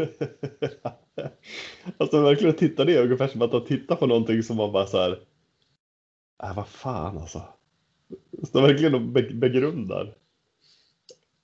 [1.98, 5.20] alltså verkligen titta det ungefär som att titta på någonting som man bara så här.
[6.42, 7.42] Äh, vad fan alltså.
[8.52, 10.14] Så verkligen och be begrundar.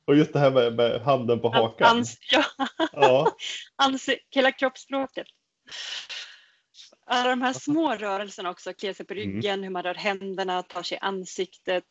[0.05, 1.97] Och just det här med, med handen på hakan.
[1.97, 2.45] Ans, ja.
[2.93, 3.37] Ja.
[4.31, 5.27] Hela kroppsspråket.
[7.07, 9.25] Alla de här små rörelserna också, klia sig på Mm.
[9.27, 11.85] ryggen, hur man rör händerna, tar sig i ansiktet.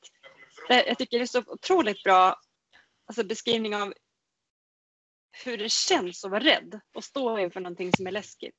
[0.69, 2.39] Jag tycker det är så otroligt bra
[3.07, 3.93] alltså beskrivning av
[5.43, 8.55] hur det känns att vara rädd och stå inför någonting som är läskigt.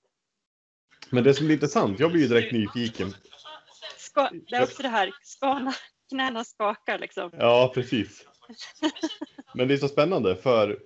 [1.11, 3.15] Men det som är intressant, jag blir ju direkt nyfiken.
[3.97, 5.75] Ska, det är också det här, skana,
[6.09, 7.31] knäna skakar liksom.
[7.33, 8.27] Ja, precis.
[9.55, 10.79] Men det är så spännande för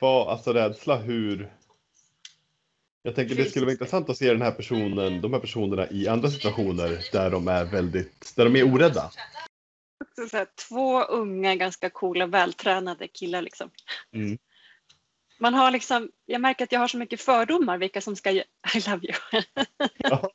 [0.00, 1.52] vad, alltså rädsla hur
[3.02, 6.08] jag tänker det skulle vara intressant att se den här personen, de här personerna i
[6.08, 9.10] andra situationer där de är väldigt, där de är orädda.
[10.16, 13.70] Så så här, två unga, ganska coola, vältränade killar liksom.
[14.12, 14.38] Mm.
[15.42, 18.42] Man har liksom, jag märker att jag har så mycket fördomar vilka som ska, I
[18.88, 19.42] love you.
[19.96, 20.30] Ja,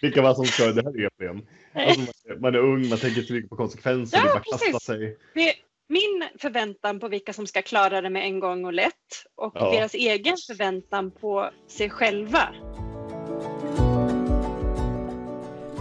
[0.00, 1.46] vilka var som ska det här är EPM.
[1.74, 4.58] Alltså man, är- man är ung, man tänker inte mycket på konsekvenser, Ja, bara kasta
[4.66, 4.82] precis.
[4.82, 5.18] sig.
[5.34, 5.54] Det-
[5.88, 8.94] Min förväntan på vilka som ska klara det med en gång och lätt
[9.36, 9.70] och Ja.
[9.70, 12.48] deras egen förväntan på sig själva.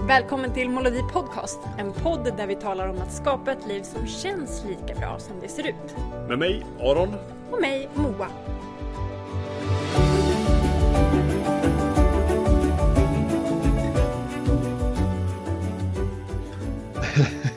[0.07, 4.07] Välkommen till Molodi Podcast, en podd där vi talar om att skapa ett liv som
[4.07, 5.95] känns lika bra som det ser ut.
[6.29, 7.15] Med mig, Aron.
[7.51, 8.27] Och mig, Moa.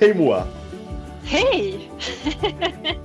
[0.04, 0.46] Hej Moa!
[1.24, 1.90] Hej!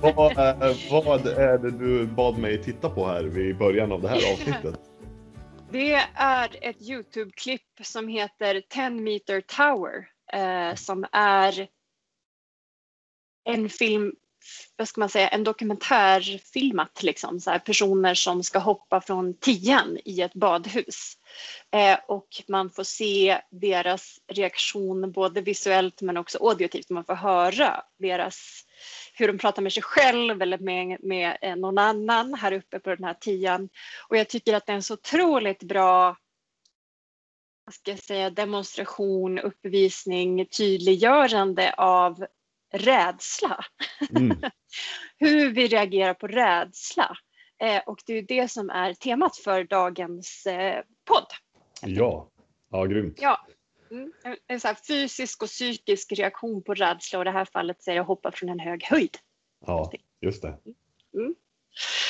[0.00, 4.08] Vad, eh, vad är det du bad mig titta på här vid början av det
[4.08, 4.80] här avsnittet?
[5.70, 11.68] Det är ett Youtube-klipp som heter 10 meter tower eh, som är
[13.44, 14.12] en film,
[14.76, 17.40] vad ska man säga, en dokumentärfilmat liksom.
[17.40, 21.16] Så här, personer som ska hoppa från tian i ett badhus.
[21.72, 26.90] Eh, och man får se deras reaktion både visuellt men också auditivt.
[26.90, 28.64] Man får höra deras
[29.14, 32.90] hur de pratar med sig själv eller med, med eh, någon annan här uppe på
[32.90, 33.68] den här tian.
[34.08, 36.16] Och jag tycker att det är en så otroligt bra
[37.72, 42.26] ska jag säga, demonstration, uppvisning, tydliggörande av
[42.72, 43.64] rädsla.
[44.16, 44.40] Mm.
[45.18, 47.16] Hur vi reagerar på rädsla.
[47.62, 51.26] Eh, och det är det som är temat för dagens eh, podd.
[51.82, 52.30] Ja,
[52.70, 53.18] ja grymt.
[53.20, 53.46] Ja.
[53.90, 54.12] Mm.
[54.46, 57.90] En, så här fysisk och psykisk reaktion på rädsla och i det här fallet så
[57.90, 59.16] är det att hoppa från en hög höjd.
[59.66, 60.58] Ja, just det.
[61.14, 61.34] Mm.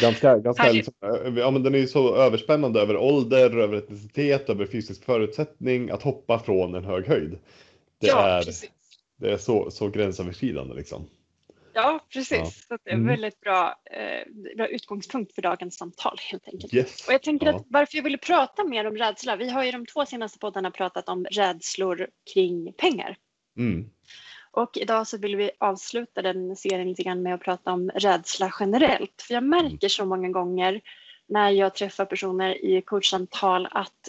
[0.01, 0.87] Ganska, ganska Härligt.
[0.87, 5.91] liksom, ja, men den är ju så överspännande över ålder, över etnicitet, över fysisk förutsättning
[5.91, 7.39] att hoppa från en hög höjd.
[7.99, 8.71] Det ja, är, precis.
[9.17, 11.07] det är så, så gränsöverskridande liksom.
[11.83, 12.39] Ja, precis.
[12.39, 12.45] Ja.
[12.45, 13.09] Så det är Mm.
[13.09, 16.75] en väldigt bra, eh, bra utgångspunkt för dagens samtal helt enkelt.
[16.75, 17.07] Yes.
[17.07, 17.57] Och jag tänker ja.
[17.57, 19.37] att varför jag ville prata mer om rädsla.
[19.37, 23.17] Vi har ju de två senaste poddarna pratat om rädslor kring pengar.
[23.59, 23.91] Mm.
[24.53, 28.53] Och idag så vill vi avsluta den serien lite grann med att prata om rädsla
[28.61, 29.23] generellt.
[29.23, 30.81] För jag märker så många gånger
[31.29, 34.09] när jag träffar personer i coachsamtal att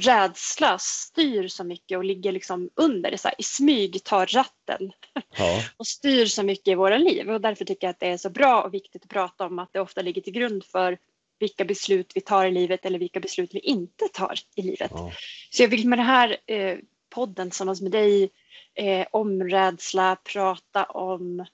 [0.00, 4.92] rädsla styr så mycket och ligger liksom under, så här, i smyg tar ratten
[5.38, 5.62] Ja.
[5.76, 7.30] och styr så mycket i våra liv.
[7.30, 9.72] Och därför tycker jag att det är så bra och viktigt att prata om att
[9.72, 10.98] det ofta ligger till grund för
[11.38, 14.90] vilka beslut vi tar i livet eller vilka beslut vi inte tar i livet.
[14.94, 15.12] Ja.
[15.50, 16.78] Så jag vill med den här eh,
[17.14, 18.30] podden tillsammans med dig
[18.74, 21.46] eh, om rädsla, prata om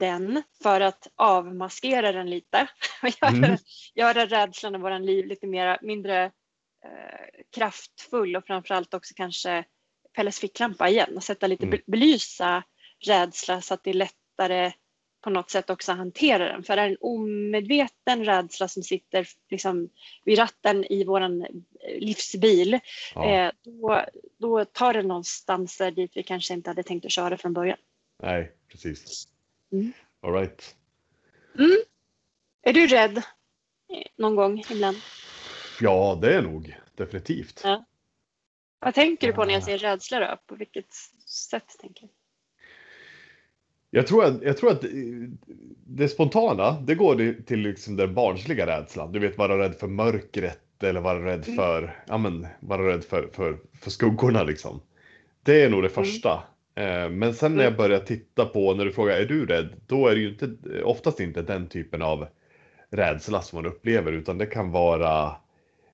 [0.00, 2.68] den för att avmaskera den lite.
[3.02, 3.56] Och göra, Mm.
[3.94, 6.30] göra rädslan i våra liv lite mer, mindre
[6.84, 9.64] eh, kraftfull och framförallt också kanske
[10.16, 11.80] Pelles ficklampa igen och sätta lite, Mm.
[11.86, 12.62] belysa
[13.06, 14.72] rädsla så att det är lättare
[15.20, 16.62] på något sätt också att hantera den.
[16.62, 19.88] För är det en omedveten rädsla som sitter liksom
[20.24, 21.48] vid ratten i våran eh,
[21.98, 22.80] livsbil,
[23.14, 23.30] Ja.
[23.46, 24.04] eh, då,
[24.38, 27.78] då tar det någonstans där dit vi kanske inte hade tänkt att köra från början.
[28.22, 29.28] Nej, precis.
[29.72, 29.92] Mm.
[30.20, 30.76] All right.
[32.62, 33.22] Är du rädd
[34.16, 34.96] någon gång ibland?
[35.82, 37.60] Ja, det är nog definitivt.
[37.64, 37.84] Ja.
[38.80, 39.64] Vad tänker du på när jag Ah.
[39.64, 40.36] säger rädsla då?
[40.46, 40.92] På vilket
[41.26, 42.08] sätt tänker du?
[43.90, 44.84] Jag tror att, jag tror att
[45.86, 49.12] det spontana, det går till liksom den barnsliga rädslan.
[49.12, 51.56] Du vet, vara rädd för mörkret eller vara rädd Mm.
[51.56, 54.80] för, ja men, vara rädd för, för, för skuggorna liksom.
[55.42, 56.42] Det är nog det första.
[56.74, 57.76] Eh, Men sen när jag Mm.
[57.78, 59.68] börjar titta på, när du frågar är du rädd?
[59.86, 62.26] Då är det ju inte, oftast inte den typen av
[62.90, 65.36] rädsla som man upplever, utan det kan vara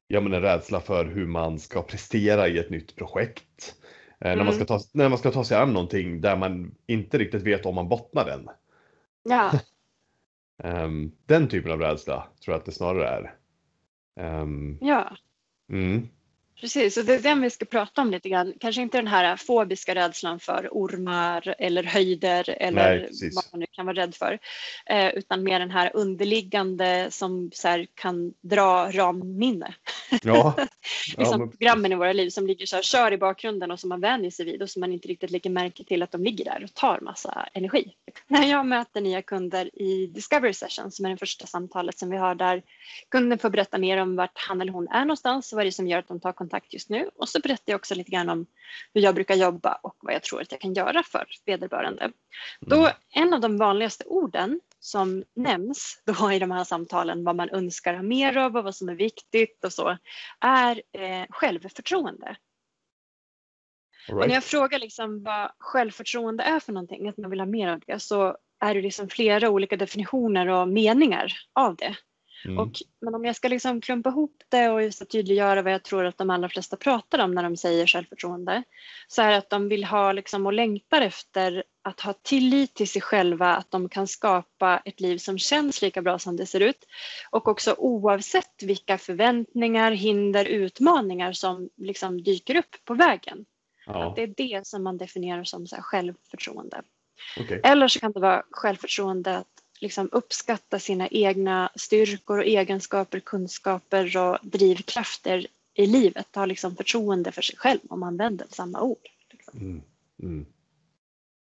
[0.08, 3.75] ja, men en rädsla för hur man ska prestera i ett nytt projekt.
[4.20, 4.55] Eh, När, man Mm.
[4.55, 7.75] ska ta, när man ska ta sig an någonting där man inte riktigt vet om
[7.75, 8.49] man bottnar än.
[9.22, 9.52] Ja,
[10.62, 13.34] Ehm, den typen av rädsla tror jag att det snarare är.
[14.43, 15.16] Um, Ja,
[15.70, 16.08] mm,
[16.60, 16.96] precis.
[16.96, 18.55] Och det är den vi ska prata om lite grann.
[18.60, 23.37] Kanske inte den här fobiska rädslan för ormar eller höjder Nej, eller precis.
[23.37, 24.38] vad man nu kan vara rädd för.
[24.87, 29.75] Eh, utan mer den här underliggande som så här, kan dra ramminne.
[30.22, 30.66] ja, ja,
[31.19, 33.88] liksom men, programmen i våra liv som ligger så här, kör i bakgrunden och som
[33.88, 36.44] man vänjer sig vid och som man inte riktigt lägger märke till att de ligger
[36.44, 37.93] där och tar massa energi.
[38.26, 42.16] När jag möter nya kunder i Discovery Session som är det första samtalet som vi
[42.16, 42.62] har där
[43.08, 45.70] kunden får berätta mer om vart han eller hon är någonstans och vad det är
[45.70, 47.10] som gör att de tar kontakt just nu.
[47.14, 48.46] Och så berättar jag också lite grann om
[48.94, 52.12] hur jag brukar jobba och vad jag tror att jag kan göra för vederbörande.
[52.60, 57.50] Då en av de vanligaste orden som nämns då i de här samtalen, vad man
[57.50, 59.98] önskar ha mer av och vad som är viktigt och så,
[60.40, 62.36] är eh, självförtroende.
[64.08, 64.34] Och när right.
[64.34, 68.00] jag frågar liksom vad självförtroende är för någonting, att man vill ha mer av det,
[68.00, 71.96] så är det liksom flera olika definitioner och meningar av det.
[72.44, 72.58] Mm.
[72.58, 76.05] Och, men om jag ska liksom klumpa ihop det och just tydliggöra vad jag tror
[76.05, 78.62] att de allra flesta pratar om när de säger självförtroende,
[79.08, 82.88] så är det att de vill ha liksom och längtar efter att ha tillit till
[82.88, 86.61] sig själva, att de kan skapa ett liv som känns lika bra som det ser
[86.61, 86.85] ut.
[87.31, 93.44] Och också oavsett vilka förväntningar, hinder, utmaningar som liksom dyker upp på vägen.
[93.87, 96.82] ja, Att det är det som man definierar som så här självförtroende.
[97.41, 97.61] okej.
[97.64, 104.16] Eller så kan det vara självförtroende att liksom uppskatta sina egna styrkor och egenskaper, kunskaper
[104.16, 106.34] och drivkrafter i livet.
[106.34, 109.08] Ha liksom förtroende för sig själv om man använder samma ord.
[109.30, 109.60] Liksom.
[109.60, 109.82] Mm.
[110.22, 110.46] Mm.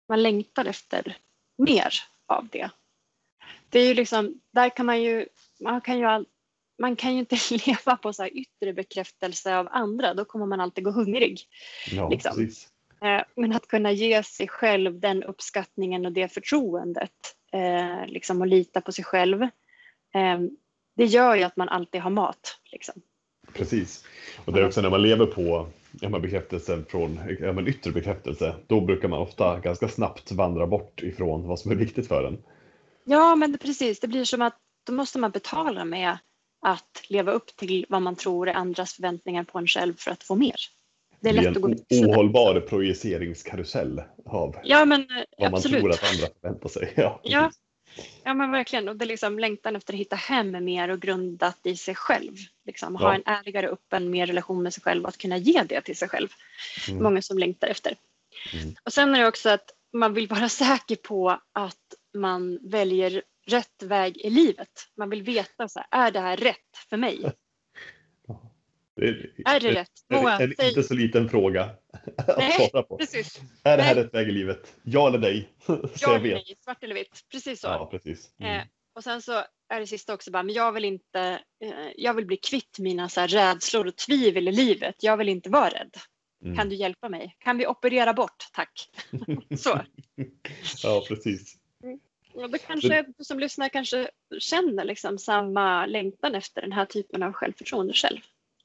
[0.09, 1.17] Man längtar efter
[1.57, 1.93] mer
[2.25, 2.69] av det.
[3.69, 5.27] Det är ju liksom, där kan man ju,
[5.59, 6.25] man kan ju, all,
[6.79, 7.37] man kan ju inte
[7.67, 11.41] leva på så yttre bekräftelse av andra, då kommer man alltid gå hungrig.
[11.91, 12.49] Ja, Liksom.
[13.01, 18.47] Eh, Men att kunna ge sig själv den uppskattningen och det förtroendet eh, liksom och
[18.47, 19.41] lita på sig själv.
[19.43, 20.39] Eh,
[20.95, 22.59] det gör ju att man alltid har mat.
[22.71, 23.01] Liksom.
[23.53, 24.05] Precis.
[24.45, 25.67] Och det är också när man lever på
[26.01, 30.67] ja, men bekräftelsen från ja, men yttre bekräftelse, då brukar man ofta ganska snabbt vandra
[30.67, 32.43] bort ifrån vad som är viktigt för en.
[33.05, 33.99] Ja, men det, precis.
[33.99, 36.17] Det blir som att då måste man betala med
[36.61, 40.23] att leva upp till vad man tror är andras förväntningar på en själv för att
[40.23, 40.55] få mer.
[41.23, 45.79] Det är lätt att gå en ohållbar projiceringskarusell av Ja, men vad man absolut.
[45.79, 46.93] tror att andra förväntar sig.
[46.97, 47.51] Ja, Ja.
[48.23, 48.89] Ja men verkligen.
[48.89, 52.35] Och det är liksom längtan efter att hitta hem mer och grundat i sig själv.
[52.65, 53.15] Liksom, ha Ja.
[53.15, 56.09] en ärligare, öppen, mer relation med sig själv och att kunna ge det till sig
[56.09, 56.27] själv.
[56.89, 57.03] Mm.
[57.03, 57.95] Många som längtar efter.
[58.53, 58.75] Mm.
[58.83, 63.83] Och sen är det också att man vill vara säker på att man väljer rätt
[63.83, 64.69] väg i livet.
[64.97, 67.31] Man vill veta, så här, är det här rätt för mig?
[69.01, 69.89] Är, det rätt?
[70.09, 71.63] Moa, en, en inte så liten fråga
[72.17, 72.97] att Nej, svara på.
[72.97, 73.41] Precis.
[73.63, 74.03] Är det här Nej.
[74.03, 74.75] rätt väg i livet?
[74.83, 75.49] Ja eller nej?
[75.65, 77.25] Så Ja eller nej, svart eller vitt.
[77.31, 77.67] Precis så.
[77.67, 78.31] Ja, precis.
[78.39, 78.59] Mm.
[78.59, 82.13] Eh, och sen så är det sista också bara, men jag vill inte, eh, jag
[82.13, 84.95] vill bli kvitt mina så här rädslor och tvivel i livet.
[84.99, 85.97] Jag vill inte vara rädd.
[86.43, 86.57] Mm.
[86.57, 87.35] Kan du hjälpa mig?
[87.39, 88.47] Kan vi operera bort?
[88.53, 88.89] Tack.
[89.57, 89.81] så.
[90.83, 91.57] Ja, precis.
[92.33, 97.23] Och då kanske du som lyssnar kanske känner liksom samma längtan efter den här typen
[97.23, 98.19] av självförtroende själv.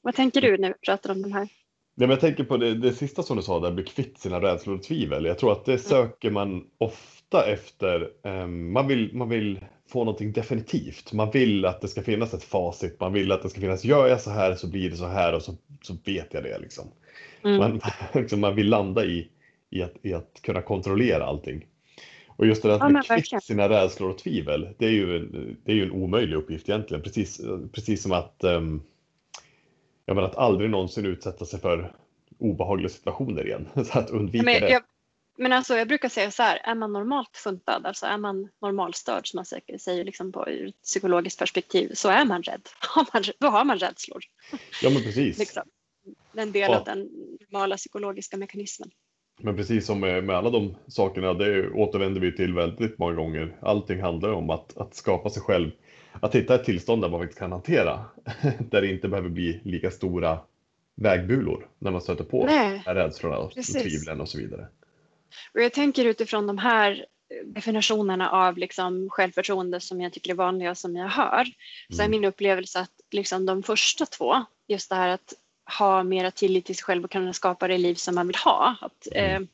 [0.09, 1.43] Vad tänker du när vi pratar om de här?
[1.43, 1.49] Ja,
[1.95, 4.77] men jag tänker på det, det sista som du sa där, bli kvitt sina rädslor
[4.77, 5.25] och tvivel.
[5.25, 8.11] Jag tror att det söker man ofta efter.
[8.23, 11.13] ehm, man, vill, man vill få någonting definitivt.
[11.13, 13.01] Man vill att det ska finnas ett facit.
[13.01, 15.35] Man vill att det ska finnas, gör jag så här så blir det så här
[15.35, 16.59] och så, så vet jag det.
[16.59, 16.85] Liksom.
[17.45, 17.59] Mm.
[17.59, 17.81] Man,
[18.23, 19.29] liksom, man vill landa i,
[19.71, 21.67] i, att, i att kunna kontrollera allting.
[22.27, 24.91] Och just det där Ja, att men bli kvitt sina rädslor och tvivel, det är
[24.91, 25.29] ju,
[25.65, 27.03] det är ju en omöjlig uppgift egentligen.
[27.03, 27.41] Precis,
[27.73, 28.83] precis som att, um,
[30.09, 31.93] jag menar, att aldrig någonsin utsätta sig för
[32.39, 33.69] obehagliga situationer igen.
[33.85, 34.71] Så att undvika Men, det.
[34.71, 34.83] jag,
[35.37, 39.29] men alltså jag brukar säga så här, är man normalt funtad, alltså är man normalstörd
[39.29, 42.69] som man säkert säger liksom på ur ett psykologiskt perspektiv, så är man rädd.
[42.95, 44.23] Har man, då har man rädslor.
[44.83, 45.39] Ja, men precis.
[45.39, 45.63] Liksom.
[46.35, 46.79] En del Ja.
[46.79, 46.99] av den
[47.41, 48.91] normala psykologiska mekanismen.
[49.41, 53.59] Men precis som med, med alla de sakerna, det återvänder vi till väldigt många gånger.
[53.63, 55.71] Allting handlar om att, att skapa sig själv,
[56.23, 58.05] att hitta ett tillstånd där man faktiskt kan hantera,
[58.71, 60.39] där det inte behöver bli lika stora
[60.95, 63.83] vägbulor när man stöter på Nej, rädslorna och Precis.
[63.83, 64.67] tvivlen och så vidare.
[65.55, 67.07] och jag tänker utifrån de här
[67.45, 71.45] definitionerna av liksom självförtroende som jag tycker är vanliga som jag hör,
[71.91, 72.11] så är Mm.
[72.21, 74.35] min upplevelse att liksom de första två,
[74.69, 75.35] just det här att
[75.79, 78.77] ha mera tillit till sig själv och kunna skapa det liv som man vill ha.
[78.81, 79.43] Att Mm.
[79.43, 79.49] eh,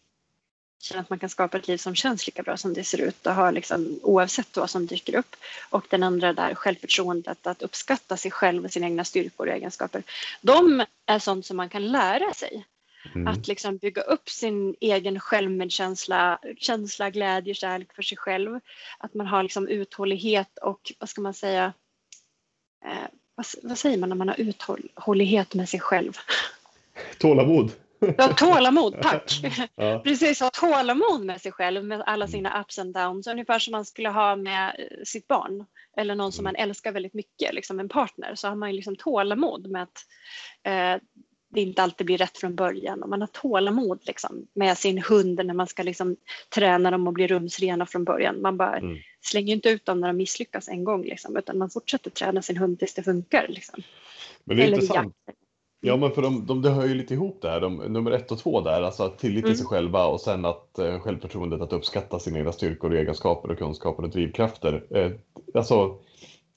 [0.79, 3.27] känna att man kan skapa ett liv som känns lika bra som det ser ut
[3.27, 5.37] och ha liksom, oavsett vad som dyker upp.
[5.71, 10.03] Och den andra där självförtroendet, att uppskatta sig själv och sina egna styrkor och egenskaper.
[10.41, 12.67] De är sånt som man kan lära sig.
[13.15, 13.27] Mm.
[13.27, 18.61] Att liksom bygga upp sin egen självmedkänsla, känsla, glädje, kärlek för sig själv.
[18.99, 21.73] Att man har liksom uthållighet och vad ska man säga,
[22.85, 26.13] eh, vad, vad säger man när man har uthållighet med sig själv?
[27.19, 27.73] Tålamod.
[28.19, 29.41] Ja, tålamod, tack.
[29.77, 30.01] Ja.
[30.05, 33.27] Precis, ha tålamod med sig själv med alla sina ups and downs.
[33.27, 35.65] Ungefär som man skulle ha med eh, sitt barn
[35.97, 38.35] eller någon som man älskar väldigt mycket, liksom en partner.
[38.35, 39.99] Så har man ju liksom tålamod med att
[40.63, 41.03] eh,
[41.49, 43.03] det inte alltid blir rätt från början.
[43.03, 46.17] Och man har tålamod liksom, med sin hund när man ska liksom,
[46.55, 48.43] träna dem och bli rumsrena från början.
[48.43, 48.97] Man bara Mm.
[49.21, 52.57] slänger inte ut dem när de misslyckas en gång, liksom, utan man fortsätter träna sin
[52.57, 53.47] hund tills det funkar.
[53.49, 53.83] Liksom.
[54.45, 55.15] Men det är Eller intressant.
[55.27, 55.39] jakt.
[55.87, 57.61] Ja, men för de, de, det hör ju lite ihop det här.
[57.61, 59.57] De, nummer ett och två där, alltså att tillit till Mm.
[59.57, 63.59] sig själva och sen att eh, självförtroendet att uppskatta sina egna styrkor och egenskaper och
[63.59, 64.85] kunskaper och drivkrafter.
[64.91, 65.11] Eh,
[65.55, 65.97] alltså,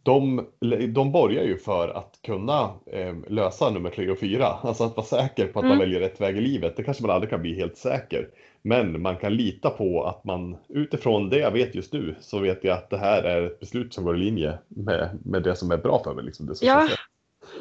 [0.04, 0.46] de,
[0.94, 4.46] de borgar ju för att kunna eh, lösa nummer tre och fyra.
[4.48, 5.80] Alltså att vara säker på att man Mm.
[5.80, 6.78] väljer rätt väg i livet.
[6.78, 8.28] Det kanske man aldrig kan bli helt säker.
[8.62, 12.64] Men man kan lita på att man utifrån det jag vet just nu så vet
[12.64, 15.72] jag att det här är ett beslut som går i linje med, med det som
[15.72, 16.26] är bra för mig.
[16.26, 16.88] Liksom, det som Ja.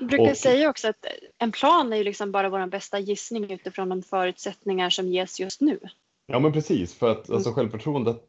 [0.06, 1.06] Brukar Och- säga också att
[1.38, 5.60] en plan är ju liksom bara vår bästa gissning utifrån de förutsättningar som ges just
[5.60, 5.78] nu.
[6.26, 7.36] Ja men precis, för att Mm.
[7.36, 8.22] alltså, självförtroendet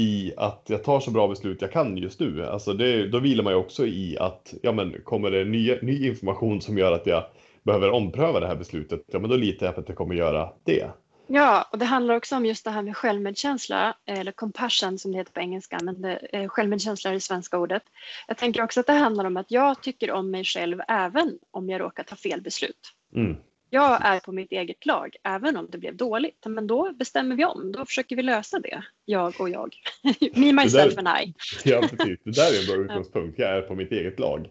[0.00, 3.44] i att jag tar så bra beslut jag kan just nu, alltså det, då vilar
[3.44, 7.06] man ju också i att ja, men, kommer det ny, ny information som gör att
[7.06, 7.24] jag
[7.62, 10.48] behöver ompröva det här beslutet, ja men då litar jag på att jag kommer göra
[10.64, 10.90] det.
[11.26, 15.18] Ja, och det handlar också om just det här med självmedkänsla, eller compassion som det
[15.18, 17.82] heter på engelska, men det, eh, självmedkänsla är det svenska ordet.
[18.28, 21.70] Jag tänker också att det handlar om att jag tycker om mig själv även om
[21.70, 22.92] jag råkar ta fel beslut.
[23.16, 23.36] Mm.
[23.70, 26.46] Jag är på mitt eget lag, även om det blev dåligt.
[26.46, 29.74] Men då bestämmer vi om, då försöker vi lösa det, jag och jag.
[30.34, 31.34] Me, myself and I.
[31.64, 34.48] Ja precis, det där är en bra utgångspunkt, jag är på mitt eget lag.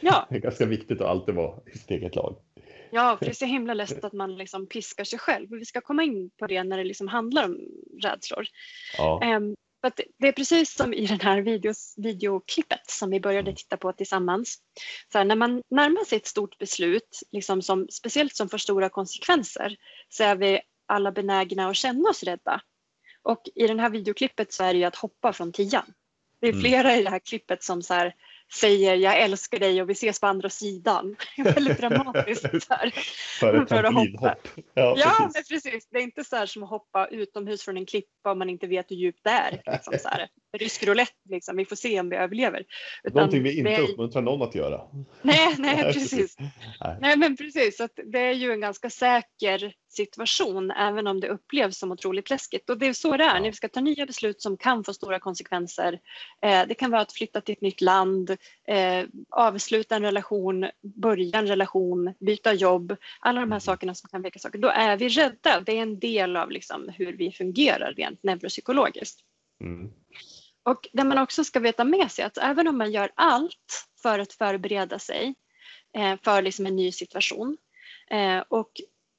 [0.00, 2.36] Ja, Det är ganska viktigt att alltid vara i sitt eget lag.
[2.90, 5.50] Ja, för det är så himla lätt att man liksom piskar sig själv.
[5.50, 7.58] Vi ska komma in på det när det liksom handlar om
[8.02, 8.46] rädslor.
[8.98, 9.20] Ja,
[9.80, 13.76] för att det är precis som i den här videos, videoklippet som vi började titta
[13.76, 14.58] på tillsammans.
[15.12, 18.88] Så här, när man närmar sig ett stort beslut, liksom som, speciellt som får stora
[18.88, 19.76] konsekvenser,
[20.08, 22.60] så är vi alla benägna att känna oss rädda.
[23.22, 25.94] Och i det här videoklippet så är det ju att hoppa från tian.
[26.40, 26.60] Det är Mm.
[26.62, 28.14] flera i det här klippet som så här,
[28.54, 31.16] säger jag älskar dig och vi ses på andra sidan.
[31.36, 32.44] Väldigt dramatiskt.
[32.70, 32.90] Här.
[33.40, 34.36] för ett för att hoppa.
[34.36, 34.48] trampolinhopp.
[34.74, 35.34] Ja, Ja, precis.
[35.34, 35.88] men precis.
[35.90, 38.66] Det är inte så här som att hoppa utomhus från en klippa om man inte
[38.66, 39.62] vet hur djupt det är.
[39.72, 40.28] Liksom så här.
[40.52, 41.56] Rysk roulette, liksom.
[41.56, 42.64] vi får se om vi överlever.
[43.04, 44.80] Utan Någonting vi inte är- uppmuntrar någon att göra.
[45.22, 46.36] Nej, nej, precis.
[46.80, 46.96] Nej.
[47.00, 47.80] Nej, men precis.
[47.80, 52.70] Att det är ju en ganska säker situation, även om det upplevs som otroligt läskigt.
[52.70, 53.40] Och det är så det är Ja.
[53.40, 55.98] när vi ska ta nya beslut som kan få stora konsekvenser.
[56.42, 58.30] Eh, det kan vara att flytta till ett nytt land,
[58.68, 62.96] eh, avsluta en relation, börja en relation, byta jobb.
[63.20, 63.60] Alla de här Mm.
[63.60, 64.58] sakerna som kan väcka saker.
[64.58, 65.60] Då är vi rädda.
[65.60, 69.20] Det är en del av liksom hur vi fungerar rent neuropsykologiskt.
[69.64, 69.90] Mm.
[70.68, 74.18] Och det man också ska veta med sig att även om man gör allt för
[74.18, 75.34] att förbereda sig
[75.96, 77.56] eh, för liksom en ny situation
[78.10, 78.70] eh, och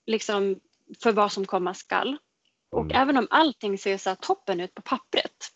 [0.06, 0.60] liksom
[1.03, 2.18] för vad som komma skall.
[2.72, 3.01] Och Mm.
[3.01, 5.51] även om allting ser så toppen ut på pappret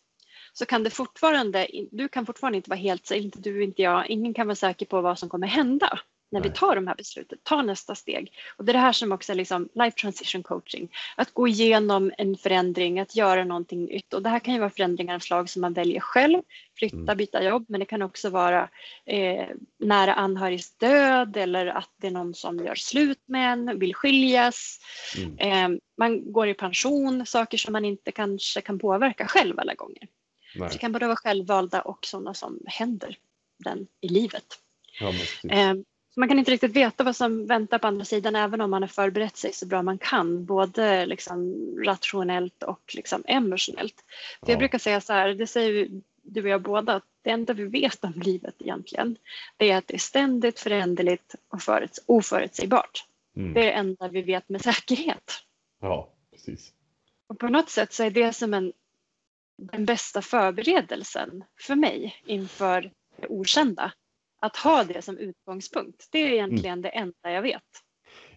[0.53, 4.09] så kan det fortfarande, du kan fortfarande inte vara helt säker, inte du, inte jag,
[4.09, 5.99] ingen kan vara säker på vad som kommer hända
[6.33, 8.31] när vi tar de här besluten, tar nästa steg.
[8.57, 10.91] Och det är det här som också är liksom life transition coaching.
[11.15, 14.13] Att gå igenom en förändring, att göra någonting nytt.
[14.13, 16.41] Och det här kan ju vara förändringar av slag som man väljer själv,
[16.77, 17.17] flytta, Mm.
[17.17, 18.69] byta jobb, men det kan också vara
[19.05, 19.47] eh,
[19.79, 24.79] nära anhörigs död eller att det är någon som gör slut med en, vill skiljas.
[25.17, 25.37] Mm.
[25.73, 30.07] Eh, man går i pension, saker som man inte kanske kan påverka själv alla gånger.
[30.55, 30.69] Nej.
[30.71, 33.17] Det kan både vara självvalda och sådana som händer
[33.57, 34.45] den i livet.
[34.99, 35.13] Ja,
[36.13, 38.83] så man kan inte riktigt veta vad som väntar på andra sidan även om man
[38.83, 41.55] har förberett sig så bra man kan, både liksom
[41.85, 43.95] rationellt och liksom emotionellt.
[44.39, 44.59] För jag Ja.
[44.59, 45.87] brukar säga så här, det säger
[46.21, 49.17] du och jag båda, att det enda vi vet om livet egentligen,
[49.57, 53.05] det är att det är ständigt föränderligt och föruts- oförutsägbart.
[53.35, 53.53] Mm.
[53.53, 55.31] Det är det enda vi vet med säkerhet.
[55.81, 56.73] Ja, precis.
[57.27, 58.73] Och på något sätt så är det som en,
[59.57, 63.91] den bästa förberedelsen för mig inför det okända.
[64.43, 66.07] Att ha det som utgångspunkt.
[66.11, 67.61] Det är egentligen det enda jag vet.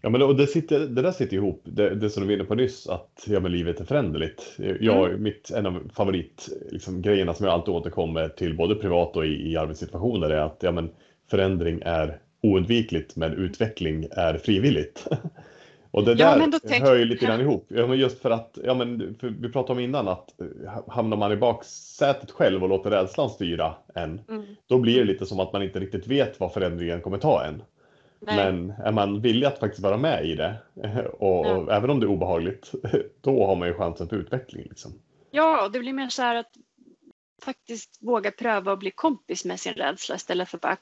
[0.00, 2.44] Ja, men och det, sitter, det där sitter ihop, det, det som du var inne
[2.44, 4.56] på nyss, att ja, men livet är föränderligt.
[4.80, 9.26] Jag, mitt, en av favoritgrejerna liksom, grejerna som jag alltid återkommer till, både privat och
[9.26, 10.90] i, i arbetssituationer, är att ja, men,
[11.30, 15.06] förändring är oundvikligt, men utveckling är frivilligt.
[15.96, 17.66] Och det Ja, där tänk- hör ju lite grann ihop.
[17.68, 21.32] Ja, men just för att, ja, men, vi pratade om innan att eh, hamnar man
[21.32, 24.44] i baksätet själv och låter rädslan styra en, Mm.
[24.66, 27.62] då blir det lite som att man inte riktigt vet vad förändringen kommer ta en.
[28.20, 28.36] Nej.
[28.36, 30.54] Men är man villig att faktiskt vara med i det,
[31.18, 32.72] och, och även om det är obehagligt,
[33.20, 34.62] då har man ju chansen för utveckling.
[34.68, 34.92] Liksom.
[35.30, 36.52] Ja, och det blir mer så här att
[37.42, 40.76] faktiskt våga pröva att bli kompis med sin rädsla istället för bara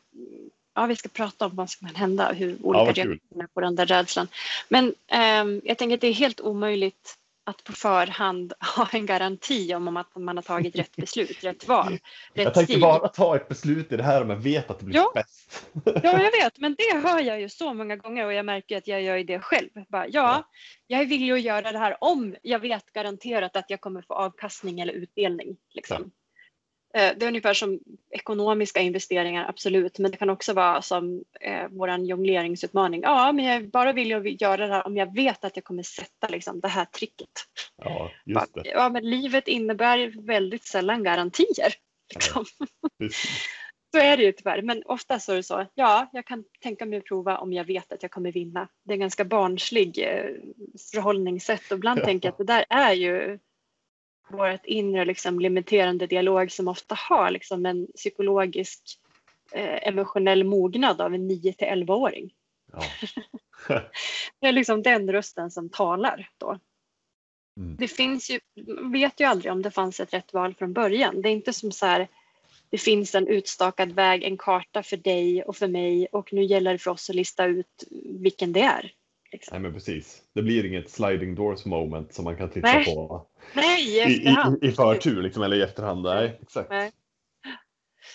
[0.75, 3.09] ja, vi ska prata om vad som kan hända, hur Ja, olika kul.
[3.11, 4.28] reaktioner på den där rädslan.
[4.69, 9.75] Men ehm, jag tänker att det är helt omöjligt att på förhand ha en garanti
[9.75, 12.00] om, att man har tagit rätt beslut, rätt val, rätt
[12.33, 12.81] Jag tänkte stil.
[12.81, 15.12] bara ta ett beslut i det här om jag vet att det blir Ja.
[15.14, 15.66] bäst.
[15.85, 18.87] Ja, jag vet, men det hör jag ju så många gånger och jag märker att
[18.88, 19.69] jag gör ju det själv.
[19.88, 20.49] Bara, ja,
[20.87, 24.81] jag villig att göra det här om jag vet garanterat att jag kommer få avkastning
[24.81, 25.57] eller utdelning.
[25.75, 26.02] Liksom.
[26.02, 26.09] Eh,
[26.94, 31.90] Det är ungefär som ekonomiska investeringar, absolut, men det kan också vara som eh, vår
[31.90, 33.00] jongleringsutmaning.
[33.02, 35.64] Ja, men jag är bara villig att göra det här om jag vet att jag
[35.64, 37.30] kommer sätta liksom, det här tricket.
[37.76, 38.62] Ja, just det.
[38.64, 41.74] Ja, men livet innebär väldigt sällan garantier.
[42.14, 42.44] Liksom.
[42.98, 43.40] Precis.
[43.94, 45.66] Så är det ju tyvärr, men ofta så är det så.
[45.74, 48.68] Ja, jag kan tänka mig att prova om jag vet att jag kommer vinna.
[48.84, 50.30] Det är en ganska barnslig eh,
[50.92, 52.04] förhållningssätt och ibland Ja.
[52.04, 53.38] tänker jag att det där är ju
[54.28, 58.81] vårt inre liksom, limiterande dialog som ofta har liksom, en psykologisk
[59.52, 62.31] eh, emotionell mognad av en 9 till 11-åring.
[62.73, 62.83] Ja.
[64.40, 66.59] Det är liksom den rösten som talar då.
[67.57, 67.76] Mm.
[67.76, 68.40] Det finns ju,
[68.93, 71.23] vet ju aldrig om det fanns ett rätt val från början.
[71.23, 72.09] Det är inte som så här,
[72.71, 76.73] det finns en utstakad väg, en karta för dig och för mig och nu gäller
[76.73, 77.85] det för oss att lista ut
[78.21, 78.93] vilken det är.
[79.34, 79.52] Liksom.
[79.54, 80.22] Nej, men precis.
[80.34, 82.84] Det blir inget sliding doors moment som man kan titta Nej.
[82.84, 84.64] på Nej, i i, efterhand.
[84.64, 86.02] i, i förtur liksom, eller i efterhand.
[86.02, 86.70] Nej, exakt.
[86.70, 86.92] Nej.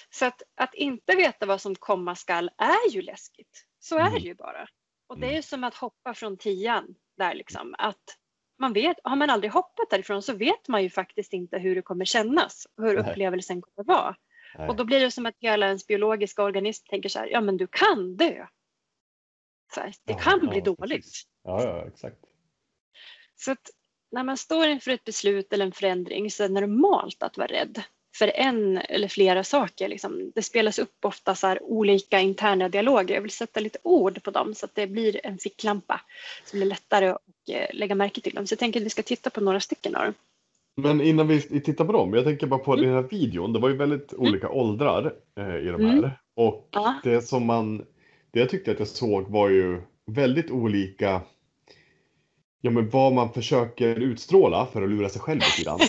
[0.09, 3.65] Så att, att inte veta vad som komma skall är ju läskigt.
[3.79, 4.13] Så är Mm.
[4.13, 4.67] det ju bara.
[5.07, 5.35] Och det är Mm.
[5.35, 7.75] ju som att hoppa från tian där liksom.
[7.77, 8.17] Att
[8.59, 11.81] man vet, har man aldrig hoppat därifrån så vet man ju faktiskt inte hur det
[11.81, 13.11] kommer kännas och hur Nej.
[13.11, 14.15] upplevelsen kommer vara.
[14.57, 14.69] Nej.
[14.69, 17.57] Och då blir det som att hela ens biologiska organism tänker så här, ja men
[17.57, 18.45] du kan dö.
[19.73, 21.05] Så här, det kan ja, bli dåligt.
[21.43, 22.17] Ja, ja, exakt.
[23.35, 23.69] Så att
[24.11, 27.47] när man står inför ett beslut eller en förändring så är det normalt att vara
[27.47, 27.81] rädd
[28.17, 29.87] för en eller flera saker.
[29.87, 30.31] Liksom.
[30.35, 33.15] Det spelas upp ofta så olika interna dialoger.
[33.15, 36.01] Jag vill sätta lite ord på dem så att det blir en ficklampa
[36.45, 38.47] som blir lättare att eh, lägga märke till dem.
[38.47, 40.13] Så jag tänker att vi ska titta på några stycken av dem.
[40.77, 42.85] Men innan vi tittar på dem, jag tänker bara på Mm.
[42.85, 43.53] den här videon.
[43.53, 45.85] Det var ju väldigt olika åldrar eh, i de Mm.
[46.03, 46.19] här.
[46.35, 46.95] Och Ja.
[47.03, 47.85] det som man,
[48.31, 51.21] det jag tyckte att jag såg var ju väldigt olika,
[52.61, 55.79] ja men vad man försöker utstråla för att lura sig själv lite grann.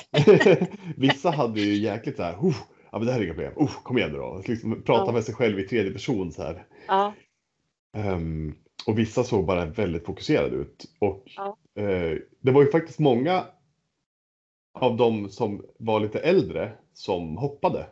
[0.96, 2.57] Vissa hade ju jäkligt så här, "Oh,
[2.92, 4.42] ja men det här är inga problem, oh, kom igen nu då.
[4.46, 5.12] Liksom prata Ja.
[5.12, 6.66] med sig själv i tredje person så här.
[6.88, 7.14] Ja,
[7.96, 8.55] Ehm,
[8.87, 10.85] och vissa såg bara väldigt fokuserade ut.
[10.98, 11.57] Och Ja.
[11.83, 13.44] eh, det var ju faktiskt många
[14.74, 17.87] av dem som var lite äldre som hoppade.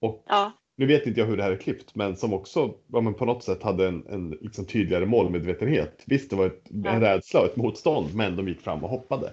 [0.00, 3.00] Och ja, nu vet inte jag hur det här är klippt, men som också ja,
[3.00, 6.02] men på något sätt hade en, en liksom tydligare målmedvetenhet.
[6.06, 6.90] Visst, det var ett, Ja.
[6.90, 9.32] en rädsla och ett motstånd, men de gick fram och hoppade.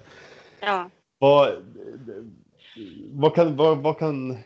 [0.62, 0.90] ja.
[1.22, 1.50] Vad,
[3.12, 4.38] vad kan, vad, vad kan,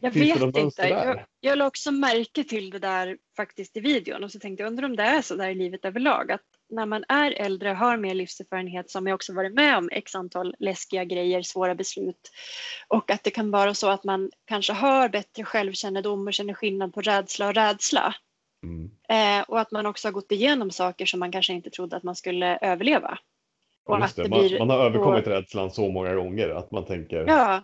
[0.00, 0.88] Jag vet inte.
[0.88, 4.70] Jag, jag la också märke till det där faktiskt i videon och så tänkte jag
[4.70, 6.42] undrar om det är så där i livet överlag att
[6.72, 10.54] när man är äldre, har mer livserfarenhet som jag också varit med om x antal
[10.58, 12.30] läskiga grejer, svåra beslut
[12.88, 16.94] och att det kan vara så att man kanske har bättre självkännedom och känner skillnad
[16.94, 18.14] på rädsla och rädsla
[18.64, 18.90] Mm.
[19.08, 22.02] eh, och att man också har gått igenom saker som man kanske inte trodde att
[22.02, 23.18] man skulle överleva.
[23.84, 24.28] Och Ja, att det.
[24.28, 27.62] Man, blir man har överkommit då- rädslan så många gånger att man tänker Ja,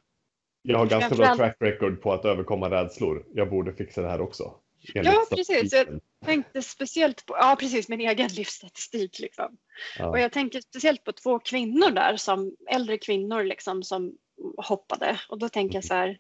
[0.62, 3.25] Jag har ganska bra track record på att överkomma rädslor.
[3.35, 4.55] Jag borde fixa det här också.
[4.81, 5.71] Ja, precis.
[5.71, 6.01] statistiken.
[6.25, 9.59] tänkte speciellt på, ja precis, min egen livsstatistik liksom.
[9.99, 10.09] Ja.
[10.09, 14.19] Och jag tänker speciellt på två kvinnor där, som äldre kvinnor liksom som
[14.57, 15.21] hoppade.
[15.29, 16.19] Och då tänker jag så här.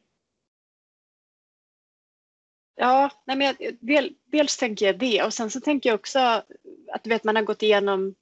[2.76, 6.18] Ja, nej men jag, del, dels tänker jag det och sen så tänker jag också
[6.92, 8.14] att vet man har gått igenom,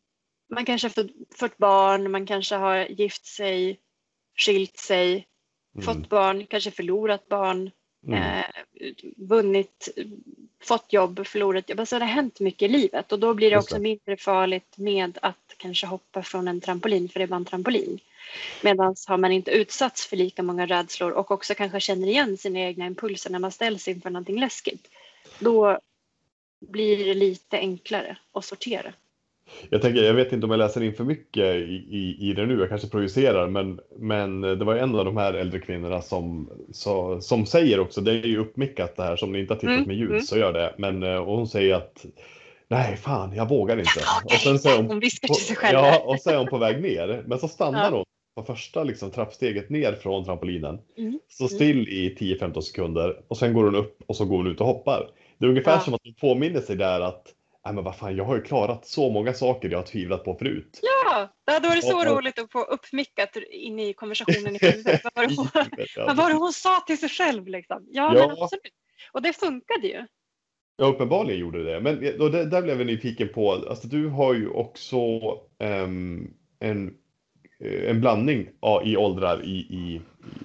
[0.54, 3.80] man kanske har fått, fått barn, man kanske har gift sig,
[4.36, 5.26] skilt sig,
[5.76, 5.84] Mm.
[5.84, 7.70] fått barn, kanske förlorat barn,
[8.06, 8.22] Mm.
[8.22, 8.44] eh,
[9.16, 9.88] vunnit,
[10.62, 11.80] fått jobb, förlorat jobb.
[11.80, 15.18] Alltså det har hänt mycket i livet och då blir det också mindre farligt med
[15.22, 17.98] att kanske hoppa från en trampolin för det bara en trampolin.
[18.62, 22.58] Medan har man inte utsatts för lika många rädslor och också kanske känner igen sina
[22.58, 24.88] egna impulser när man ställs inför någonting läskigt.
[25.38, 25.78] Då
[26.60, 28.92] blir det lite enklare att sortera.
[29.70, 32.46] Jag, tänker, jag vet inte om jag läser in för mycket i, i, i det
[32.46, 36.50] nu, jag kanske projicerar, men, men det var en av de här äldre kvinnorna som,
[36.72, 39.74] så, som säger också, det är ju uppmickat det här, som ni inte har tittat
[39.76, 40.20] Mm, med ljud mm.
[40.22, 42.06] så gör det, men eh, och hon säger att
[42.68, 44.00] nej fan, jag vågar inte.
[44.24, 45.72] Och sen så är hon Hon viskar till sig själv.
[45.78, 47.96] ja, och så är hon på väg ner, men så stannar Ja.
[47.96, 48.04] hon
[48.36, 50.78] på första liksom, trappsteget ner från trampolinen.
[50.98, 54.46] Mm, står still i 10-15 sekunder och sen går hon upp och så går hon
[54.46, 55.08] ut och hoppar.
[55.38, 55.80] Det är ungefär Ja.
[55.80, 57.26] som att hon påminner sig där att
[57.66, 60.34] Nej men vad fan, jag har ju klarat så många saker jag har tvivlat på
[60.34, 60.80] förut.
[60.82, 64.56] Ja, ja, då är det så Och- och- roligt att få uppmickat in i konversationen
[64.56, 65.00] i huvudet.
[65.04, 65.46] Vad var det hon,
[65.96, 67.46] Ja, vad var det hon sa till sig själv?
[67.48, 67.86] Liksom?
[67.90, 68.26] Ja, Ja.
[68.28, 68.72] men absolut.
[69.12, 70.06] Och det funkade ju.
[70.76, 74.48] Ja, uppenbarligen gjorde det Men då, där blev jag nyfiken på, alltså du har ju
[74.48, 74.96] också
[75.58, 76.94] um, en,
[77.60, 78.48] eh, en blandning
[78.84, 80.00] i åldrar i, i,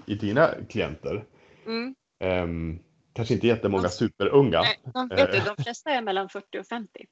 [0.05, 1.23] i dina klienter.
[1.65, 1.95] Mm.
[2.23, 2.79] Um,
[3.13, 4.62] kanske inte jättemånga superunga.
[4.62, 7.06] Nej, de, vet du, de flesta är mellan 40 och 50.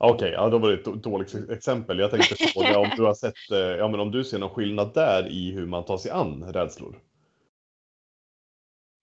[0.00, 1.98] Okej, okay, ja, då var det ett dåligt exempel.
[1.98, 4.94] Jag tänkte fråga om du har sett, eh, ja men om du ser någon skillnad
[4.94, 7.00] där i hur man tar sig an rädslor?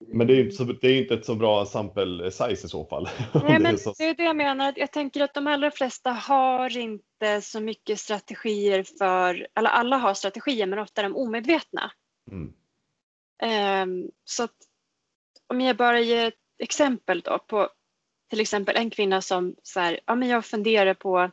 [0.07, 2.85] Men det är, inte så, det är inte ett så bra sample size i så
[2.85, 3.09] fall.
[3.33, 4.73] Nej, men det är det jag menar.
[4.75, 10.13] Jag tänker att de allra flesta har inte så mycket strategier för, eller alla har
[10.13, 11.91] strategier men ofta är de omedvetna.
[12.31, 12.53] Mm.
[13.83, 14.55] Um, så att
[15.47, 17.69] om jag bara ger ett exempel då på
[18.29, 21.31] till exempel en kvinna som så här, ja men jag funderar på,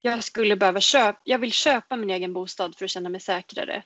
[0.00, 3.82] jag skulle behöva köpa, jag vill köpa min egen bostad för att känna mig säkrare.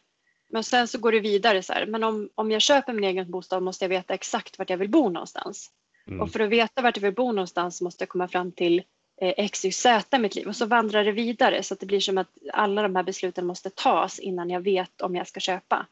[0.50, 3.30] Men sen så går det vidare så här, men om, om jag köper min egen
[3.30, 5.70] bostad måste jag veta exakt vart jag vill bo någonstans.
[6.06, 6.20] Mm.
[6.20, 8.78] Och för att veta vart jag vill bo någonstans måste jag komma fram till
[9.20, 11.86] eh, X, Y, Z i mitt liv och så vandrar det vidare så att det
[11.86, 15.40] blir som att alla de här besluten måste tas innan jag vet om jag ska
[15.40, 15.86] köpa.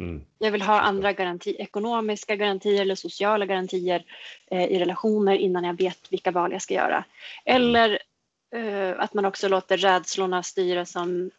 [0.00, 0.24] Mm.
[0.38, 4.04] Jag vill ha andra garanti, ekonomiska garantier eller sociala garantier
[4.50, 7.04] eh, i relationer innan jag vet vilka val jag ska göra.
[7.44, 7.98] Eller
[8.54, 11.30] eh, att man också låter rädslorna styra som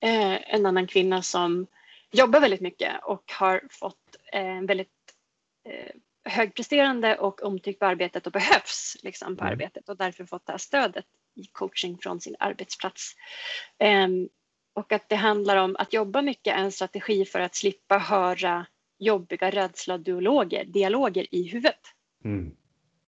[0.00, 1.66] eh, en annan kvinna som
[2.12, 4.88] jobbar väldigt mycket och har fått en eh, väldigt
[5.68, 9.52] eh, högpresterande och omtyckt på arbetet och behövs liksom, på mm.
[9.52, 11.06] arbetet och därför fått det här stödet
[11.36, 13.14] i coaching från sin arbetsplats.
[14.74, 18.66] Och att det handlar om att jobba mycket en strategi för att slippa höra
[18.98, 21.80] jobbiga rädsladialoger, dialoger i huvudet.
[22.24, 22.56] Mm.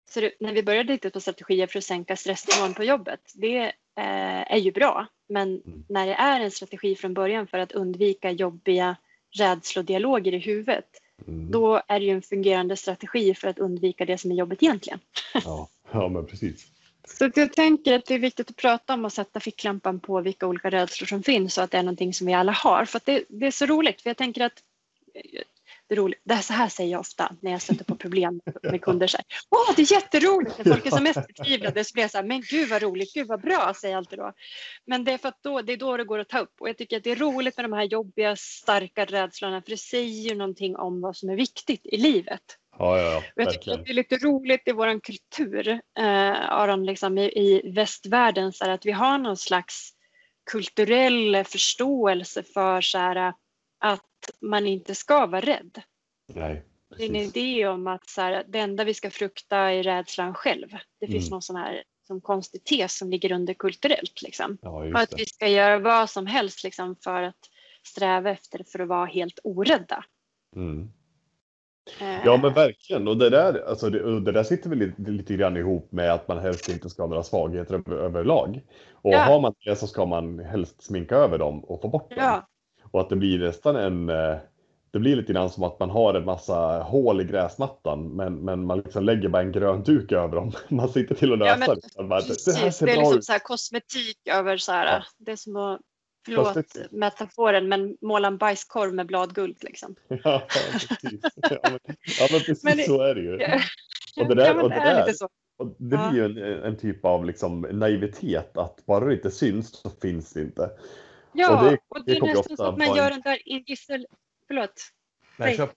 [0.10, 3.63] Så det, när vi började titta på strategier för att sänka stressnivån på jobbet, det
[3.98, 5.08] eh, är ju bra.
[5.30, 5.86] Men mm.
[5.89, 8.95] när det är en strategi från början för att undvika jobbiga
[9.32, 10.89] rädslodialoger i huvudet,
[11.28, 11.52] mm.
[11.52, 15.00] då är det ju en fungerande strategi för att undvika det som är jobbet egentligen.
[15.34, 16.67] Ja, ja men precis.
[17.08, 20.48] Så jag tänker att det är viktigt att prata om och sätta ficklampan på vilka
[20.48, 22.86] olika rädslor som finns och att det är någonting som vi alla har.
[22.86, 24.64] För det, det, är så roligt, för jag tänker att
[25.89, 26.21] det är roligt.
[26.23, 29.08] Det här, så här säger jag ofta när jag stöter på problem med kunder.
[29.08, 31.84] Så här, Åh, det är jätteroligt när folk är som mest förtvivlade.
[31.84, 34.19] Så blir jag så här, men gud vad roligt, gud vad bra, säger jag alltid
[34.19, 34.34] då.
[34.86, 36.54] Men det är för att då, det är då det går att ta upp.
[36.60, 39.78] Och jag tycker att det är roligt med de här jobbiga, starka rädslorna, för det
[39.78, 42.41] säger ju någonting om vad som är viktigt i livet.
[42.78, 45.67] Ja, ja, ja, jag tycker att det är lite roligt i vår kultur,
[45.99, 49.91] eh, Aron, liksom i, i västvärlden, så att vi har någon slags
[50.52, 53.34] kulturell förståelse för så här,
[53.80, 54.09] att
[54.42, 55.82] man inte ska vara rädd.
[56.34, 56.64] Nej,
[56.98, 60.34] det är en idé om att så här, det enda vi ska frukta är rädslan
[60.34, 60.68] själv.
[61.00, 61.32] Det finns mm.
[61.32, 64.22] någon sån här som konstig tes som ligger under kulturellt.
[64.22, 64.58] Liksom.
[64.62, 67.50] Ja, att vi ska göra vad som helst liksom, för att
[67.84, 70.06] sträva efter för att vara helt orädda.
[70.56, 70.92] Mm.
[72.02, 72.26] Eh.
[72.26, 75.58] Ja men verkligen och det där, alltså det, det där sitter väl lite, lite grann
[75.58, 78.62] ihop med att man helst inte ska ha några svagheter över, överlag.
[78.92, 79.20] Och ja.
[79.20, 82.20] har man det så ska man helst sminka över dem och få bort dem.
[82.22, 82.49] Ja.
[82.91, 84.38] Och att det blir nästan en, eh,
[84.91, 88.65] det blir lite grann som att man har en massa hål i gräsmattan men, men
[88.65, 90.52] man liksom lägger bara en grön duk över dem.
[90.69, 92.10] Man sitter till och lösa ja, men.
[92.10, 93.25] Precis, det, här ser det är bra liksom ut.
[93.25, 95.04] så här kosmetik över så här, ja.
[95.17, 95.80] det är som att
[96.25, 96.91] Förlåt det...
[96.91, 99.95] metaforen, men måla en bajskorv med bladguld liksom.
[100.23, 101.21] Ja, precis.
[101.36, 101.80] Ja, men,
[102.19, 103.38] ja, men precis men, så är det ju.
[104.15, 104.23] Ja.
[104.23, 105.13] Och det där, och det, där,
[105.58, 109.71] och det blir ju en, en, typ av liksom naivitet att bara det inte syns
[109.71, 110.69] så finns det inte.
[111.34, 114.06] Ja, och det, och det, det är nästan så att man gör den där indicial...
[114.48, 114.92] Förlåt.
[115.38, 115.70] Nej, Nej.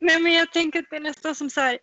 [0.00, 1.78] Nej, men jag tänker att det är nästan som så här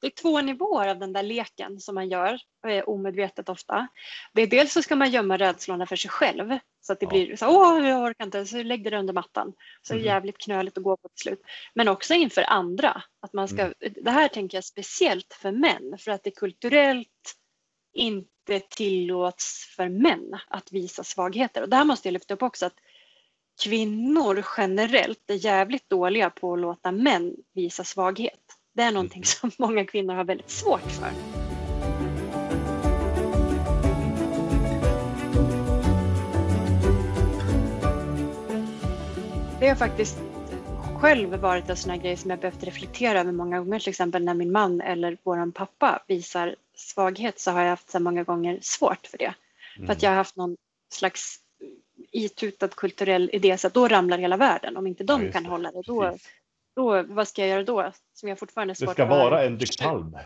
[0.00, 3.88] det är två nivåer av den där leken som man gör eh, omedvetet ofta.
[4.32, 7.10] Det är dels så ska man gömma rädslorna för sig själv så att det ja.
[7.10, 9.52] blir så åh jag orkar inte, så lägg det under mattan.
[9.82, 10.14] Så är det mm.
[10.14, 11.42] jävligt knöligt att gå på till slut.
[11.74, 13.02] Men också inför andra.
[13.20, 13.74] Att man ska, mm.
[14.02, 17.34] Det här tänker jag speciellt för män för att det kulturellt
[17.94, 21.62] inte tillåts för män att visa svagheter.
[21.62, 22.76] Och det här måste jag lyfta upp också att
[23.62, 28.40] kvinnor generellt är jävligt dåliga på att låta män visa svaghet.
[28.74, 29.24] Det är någonting mm.
[29.24, 31.10] som många kvinnor har väldigt svårt för.
[39.60, 40.18] Det har faktiskt
[41.00, 43.78] själv varit en sån här grej som jag behövt reflektera över många gånger.
[43.78, 48.00] Till exempel när min man eller vår pappa visar svaghet så har jag haft så
[48.00, 49.34] många gånger svårt för det.
[49.76, 49.86] Mm.
[49.86, 50.04] För att mm.
[50.04, 50.56] jag har haft någon
[50.92, 51.40] slags
[52.12, 54.76] itutad kulturell idé så att då ramlar hela världen.
[54.76, 56.16] Om inte de ja, kan hålla det då,
[56.76, 57.92] då, vad ska jag göra då?
[58.14, 60.18] Som jag fortfarande svårt Det ska vara en diktalm.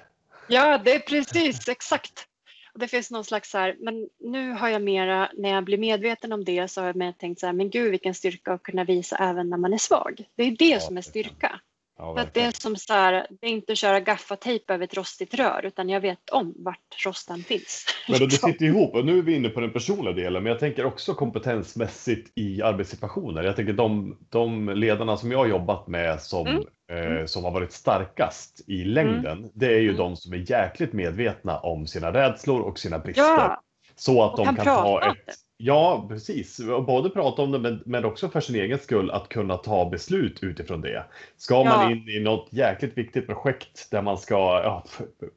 [0.48, 2.26] Ja, det är precis exakt.
[2.72, 5.78] Och det finns någon slags så här, men nu har jag mera, när jag blir
[5.78, 8.62] medveten om det så har jag mer tänkt så här, men gud vilken styrka att
[8.62, 10.24] kunna visa även när man är svag.
[10.36, 11.60] Det är det ja, som är styrka.
[11.98, 14.84] Ja, För att det är som så här, det är inte att köra gaffatejp över
[14.84, 17.86] ett rostigt rör utan jag vet om vart rosten finns.
[18.08, 18.52] Men då, det liksom.
[18.52, 21.14] sitter ihop och nu är vi inne på den personliga delen, men jag tänker också
[21.14, 23.42] kompetensmässigt i arbetssituationer.
[23.42, 27.16] Jag tänker de, de ledarna som jag har jobbat med som, Mm.
[27.16, 29.96] eh, som har varit starkast i längden, det är ju Mm.
[29.96, 33.22] de som är jäkligt medvetna om sina rädslor och sina brister.
[33.22, 33.62] Ja,
[33.96, 35.34] så att och de kan kan, ta ett...
[35.60, 36.60] Ja, precis.
[36.86, 40.42] Både prata om det, men, men också för sin egen skull att kunna ta beslut
[40.42, 41.04] utifrån det.
[41.36, 41.90] Ska man Ja.
[41.90, 44.84] in i något jäkligt viktigt projekt där man ska, ja,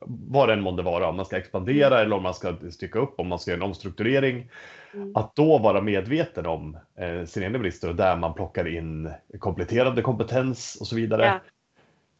[0.06, 3.14] vad det än månde vara, om man ska expandera eller om man ska stycka upp,
[3.20, 4.50] om man ska göra en omstrukturering,
[4.94, 5.16] Mm.
[5.16, 10.02] att då vara medveten om eh, sina egna brister och där man plockar in kompletterande
[10.02, 11.26] kompetens och så vidare.
[11.26, 11.40] Ja.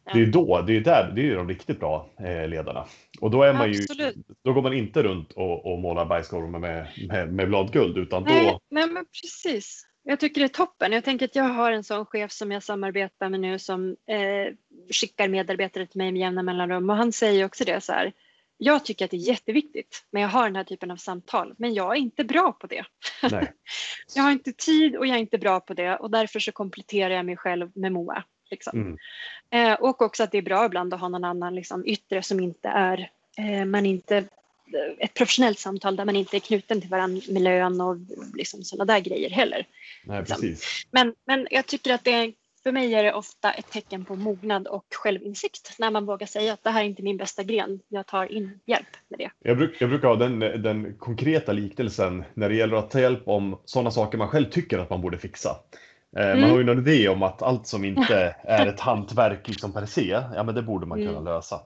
[0.04, 2.86] Det är då, det är där, det är de riktigt bra eh, ledarna.
[3.20, 4.16] Och då är man ju, Absolut.
[4.44, 8.46] då går man inte runt och, och målar bajskorvar med, med, med bladguld utan Nej,
[8.46, 9.86] då, nej, men precis.
[10.04, 10.92] Jag tycker det är toppen.
[10.92, 14.54] Jag tänker att jag har en sån chef som jag samarbetar med nu som eh,
[14.92, 18.12] skickar medarbetare till mig med jämna mellanrum och han säger också det så här.
[18.56, 21.74] Jag tycker att det är jätteviktigt när jag har den här typen av samtal, men
[21.74, 22.84] jag är inte bra på det.
[23.30, 23.52] nej.
[24.14, 27.14] Jag har inte tid och jag är inte bra på det och därför så kompletterar
[27.14, 28.24] jag mig själv med Moa.
[28.52, 28.80] Liksom.
[28.80, 28.98] Mm.
[29.50, 32.40] Eh, och också att det är bra ibland att ha någon annan liksom, yttre som
[32.40, 34.24] inte är, eh, man inte, eh,
[34.98, 37.96] ett professionellt samtal där man inte är knuten till varandra med lön och
[38.34, 39.66] liksom, sådana där grejer heller.
[40.04, 40.40] nej, Liksom.
[40.40, 40.86] precis.
[40.90, 44.16] Men, men jag tycker att det är, för mig är det ofta ett tecken på
[44.16, 47.80] mognad och självinsikt när man vågar säga att det här är inte min bästa gren,
[47.88, 49.30] jag tar in hjälp med det.
[49.42, 53.28] Jag, bruk, jag brukar ha den, den konkreta liknelsen när det gäller att ta hjälp
[53.28, 55.56] om sådana saker man själv tycker att man borde fixa.
[56.16, 56.40] Eh, Mm.
[56.40, 59.86] Man har ju någon idé om att allt som inte är ett hantverk liksom per
[59.86, 61.24] se, ja men det borde man kunna Mm.
[61.24, 61.60] lösa.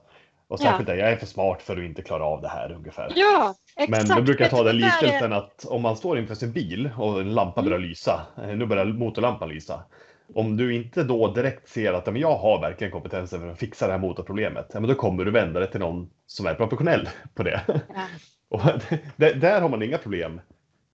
[0.49, 3.11] Och särskilt där, jag är för smart för att inte klara av det här ungefär.
[3.15, 4.07] Ja, exakt.
[4.07, 6.89] Men då brukar jag ta den det liknelsen att om man står inför sin bil
[6.97, 9.83] och en lampa börjar lysa, eh, nu börjar motorlampan lysa.
[10.35, 13.59] Om du inte då direkt ser att ja, men jag har verkligen kompetensen för att
[13.59, 16.53] fixa det här motorproblemet, ja, men då kommer du vända dig till någon som är
[16.53, 17.61] professionell på det.
[17.67, 17.75] Ja.
[18.49, 18.61] Och
[19.15, 20.41] det, där har man inga problem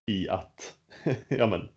[0.06, 0.74] i att
[1.28, 1.70] ja, men,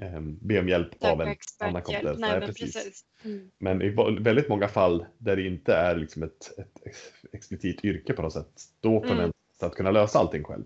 [0.00, 2.18] ehm, be om hjälp av Söka en annan kompetens.
[2.20, 2.74] Nej, Nej, men precis.
[2.74, 3.04] precis.
[3.24, 3.50] Mm.
[3.58, 3.88] Men i
[4.20, 8.32] väldigt många fall där det inte är liksom ett, ett ex- explicit yrke på något
[8.32, 9.32] sätt, då förväntas Mm.
[9.60, 10.64] det att kunna lösa allting själv.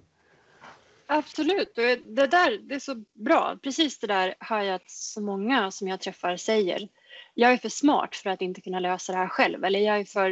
[1.10, 3.58] Absolut, det där det är så bra.
[3.62, 6.88] Precis det där hör jag att så många som jag träffar säger.
[7.34, 9.64] Jag är för smart för att inte kunna lösa det här själv.
[9.64, 10.30] Eller jag är för,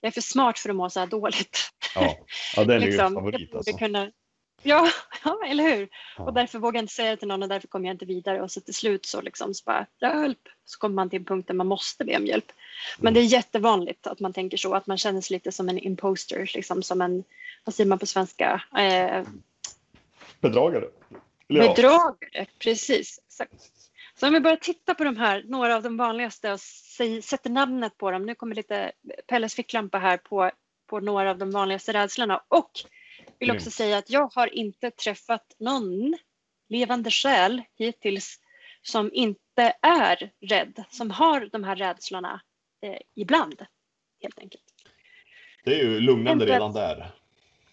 [0.00, 1.58] jag är för smart för att må så här dåligt.
[1.94, 2.18] Ja,
[2.56, 3.78] ja den är ju Liksom, favorit jag borde alltså.
[3.78, 4.10] kunna,
[4.62, 4.88] ja,
[5.24, 5.88] ja, eller hur?
[6.18, 6.24] Ja.
[6.24, 8.42] Och därför vågar jag inte säga det till någon och därför kommer jag inte vidare.
[8.42, 10.48] Och så till slut så liksom så bara, hjälp.
[10.64, 12.52] Så kommer man till en punkt där man måste be om hjälp.
[12.98, 13.14] Men Mm.
[13.14, 16.50] det är jättevanligt att man tänker så, att man känner sig lite som en imposter,
[16.54, 17.24] liksom som en,
[17.64, 18.62] vad säger man på svenska?
[18.78, 19.24] Eh,
[20.40, 20.88] Bedragare.
[21.48, 23.20] Eller ja, Bedragare, precis.
[23.26, 23.52] Exakt.
[24.14, 26.60] Så om vi börjar titta på de här, några av de vanligaste och
[27.24, 28.26] sätter namnet på dem.
[28.26, 28.92] Nu kommer lite
[29.28, 30.50] Pelles ficklampa här på,
[30.86, 32.42] på några av de vanligaste rädslorna.
[32.48, 32.70] Och
[33.40, 36.14] vill också säga att jag har inte träffat någon
[36.68, 38.40] levande själ hittills
[38.82, 42.40] som inte är rädd, som har de här rädslorna
[42.82, 43.66] eh, ibland,
[44.22, 44.64] helt enkelt.
[45.64, 47.10] det är ju lugnande Inte- redan där.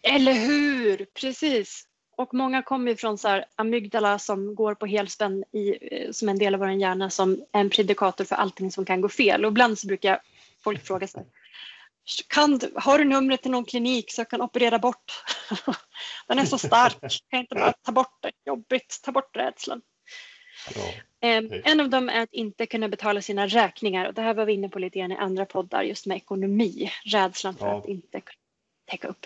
[0.01, 1.05] Eller hur!
[1.05, 1.83] Precis.
[2.17, 6.39] Och många kommer från så här amygdala som går på helspänn i, eh, som en
[6.39, 9.45] del av vår hjärna som en predikator för allting som kan gå fel.
[9.45, 10.21] Och ibland så brukar
[10.63, 11.25] folk fråga sig
[12.27, 15.23] kan du, har du numret till någon klinik så jag kan operera bort?
[16.27, 18.31] Den är så stark, kan jag inte bara ta bort den?
[18.45, 19.81] Jobbigt, ta bort rädslan.
[20.75, 20.81] Ja.
[21.29, 21.61] Eh, Okej.
[21.65, 24.53] En av dem är att inte kunna betala sina räkningar och det här var vi
[24.53, 27.77] inne på lite grann i andra poddar just med ekonomi, rädslan för Ja.
[27.77, 28.39] att inte kunna
[28.91, 29.25] täcka upp.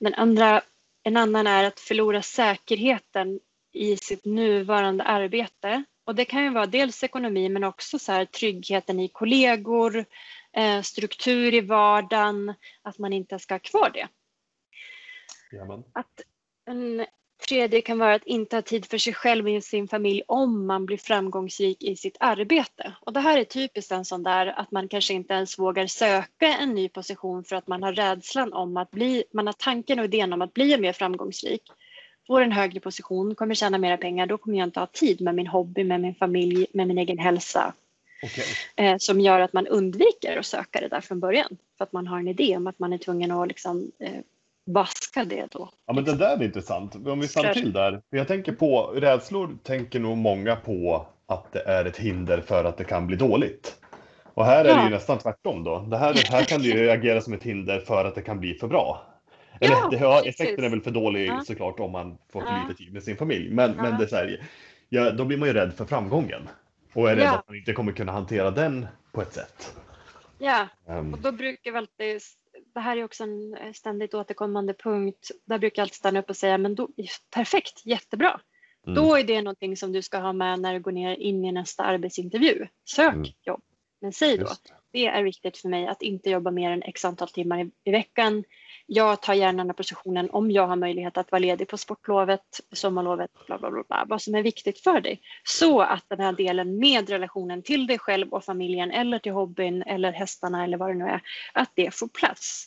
[0.00, 0.62] Den andra,
[1.02, 3.40] en annan är att förlora säkerheten
[3.72, 8.24] i sitt nuvarande arbete och det kan ju vara dels ekonomi men också så här,
[8.24, 10.04] tryggheten i kollegor,
[10.82, 14.08] struktur i vardagen, att man inte ska ha kvar det.
[15.52, 15.84] Jajamän.
[15.92, 16.20] Att
[16.66, 17.06] en
[17.48, 20.86] tredje kan vara att inte ha tid för sig själv och sin familj om man
[20.86, 22.92] blir framgångsrik i sitt arbete.
[23.00, 26.46] Och det här är typiskt en sån där att man kanske inte ens vågar söka
[26.46, 30.04] en ny position för att man har rädslan om att bli, man har tanken och
[30.04, 31.62] idén om att bli mer framgångsrik.
[32.26, 35.34] Får en högre position, kommer tjäna mera pengar, då kommer jag inte ha tid med
[35.34, 37.74] min hobby, med min familj, med min egen hälsa.
[38.22, 38.44] Okej.
[38.76, 41.56] Eh, som gör att man undviker att söka det där från början.
[41.78, 44.10] För att man har en idé om att man är tvungen att liksom, eh,
[44.66, 45.68] vaska det då.
[45.86, 46.94] Ja, men det där är intressant.
[47.06, 48.02] Om vi stannar till där.
[48.10, 52.76] Jag tänker på rädslor tänker nog många på att det är ett hinder för att
[52.76, 53.76] det kan bli dåligt.
[54.34, 54.84] Och här är det Ja.
[54.84, 55.78] ju nästan tvärtom då.
[55.78, 58.54] Det här, här kan det ju agera som ett hinder för att det kan bli
[58.54, 59.02] för bra.
[59.60, 60.40] Eller, Ja, det, ja, precis.
[60.40, 61.42] effekten är väl för dålig Ja.
[61.46, 63.50] såklart om man får för lite tid med sin familj.
[63.50, 64.46] Men, men det är här,
[64.88, 66.48] ja, då blir man ju rädd för framgången.
[66.98, 67.38] Och är rädd Ja.
[67.38, 69.74] att man inte kommer kunna hantera den på ett sätt.
[70.38, 72.20] Ja, Ehm, och då brukar vi alltid,
[72.74, 76.30] det här är också en eh, ständigt återkommande punkt, där brukar jag alltid stanna upp
[76.30, 76.88] och säga, men då,
[77.34, 78.40] perfekt, jättebra.
[78.86, 81.44] mm, Då är det någonting som du ska ha med när du går ner in
[81.44, 82.66] i nästa arbetsintervju.
[82.84, 83.28] Sök Mm.
[83.42, 83.62] jobb,
[84.00, 85.06] men säg då, just det.
[85.06, 88.44] är viktigt för mig att inte jobba mer än x antal timmar i, i veckan.
[88.86, 92.60] Jag tar gärna den här positionen om jag har möjlighet att vara ledig på sportlovet,
[92.72, 95.20] sommarlovet, bla bla bla, bla vad som är viktigt för dig.
[95.44, 99.82] Så att den här delen med relationen till dig själv och familjen eller till hobbyn
[99.82, 101.20] eller hästarna eller vad det nu är,
[101.54, 102.66] att det får plats.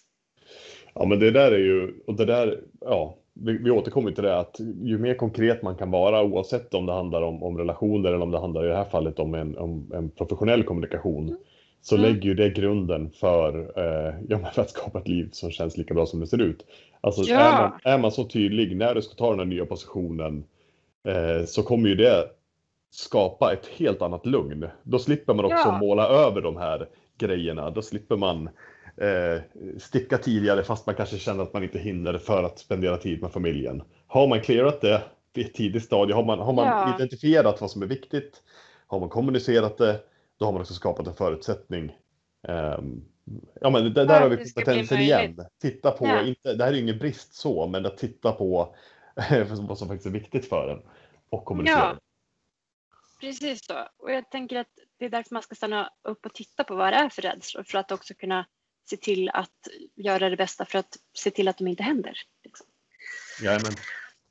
[0.93, 4.39] Ja, men det där är ju, och det där, ja, vi, vi återkommer till det
[4.39, 8.21] att ju mer konkret man kan vara oavsett om det handlar om, om relationer eller
[8.21, 11.37] om det handlar i det här fallet om en, om en professionell kommunikation
[11.81, 12.07] så Mm.
[12.11, 15.93] lägger ju det grunden för, eh, ja, för att skapa ett liv som känns lika
[15.93, 16.65] bra som det ser ut.
[17.01, 17.35] Alltså Ja.
[17.39, 20.43] är, man, är man så tydlig när du ska ta den här nya positionen
[21.07, 22.25] eh, så kommer ju det
[22.91, 24.67] skapa ett helt annat lugn.
[24.83, 25.77] Då slipper man också Ja.
[25.77, 27.69] måla över de här grejerna.
[27.69, 28.49] Då slipper man
[28.97, 29.41] eh,
[29.79, 33.31] sticka tidigare fast man kanske känner att man inte hinner för att spendera tid med
[33.31, 33.83] familjen.
[34.07, 35.01] Har man clearat det
[35.33, 36.95] vid ett tidigt stadie, har man, har man Ja.
[36.95, 38.41] identifierat vad som är viktigt,
[38.87, 39.99] har man kommunicerat det,
[40.41, 41.97] då har man också skapat en förutsättning.
[42.47, 43.05] Ehm,
[43.61, 45.45] ja men där För har vi kompetensen igen.
[45.61, 46.21] Titta på, Ja.
[46.21, 48.75] inte, det här är ingen brist så, men att titta på
[49.59, 50.81] vad som faktiskt är viktigt för en
[51.29, 51.79] och kommunicera.
[51.79, 51.99] Ja.
[53.19, 53.87] Precis så.
[53.97, 56.93] Och jag tänker att det är därför man ska stanna upp och titta på vad
[56.93, 58.45] det är för rädslor för att också kunna
[58.89, 62.17] se till att göra det bästa för att se till att de inte händer.
[62.43, 62.67] Liksom.
[63.43, 63.73] Jajamän.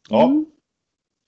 [0.08, 0.46] Ja, Mm.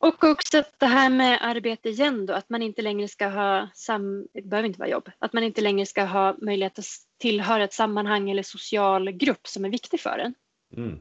[0.02, 4.26] Och också det här med arbete igen då, att man inte längre ska ha, sam,
[4.32, 6.84] det behöver inte vara jobb, att man inte längre ska ha möjlighet att
[7.18, 10.34] tillhöra ett sammanhang eller social grupp som är viktig för en.
[10.76, 11.00] mm.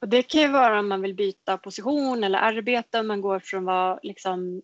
[0.00, 3.38] Och det kan ju vara om man vill byta position eller arbete, om man går
[3.38, 4.62] från att vara liksom,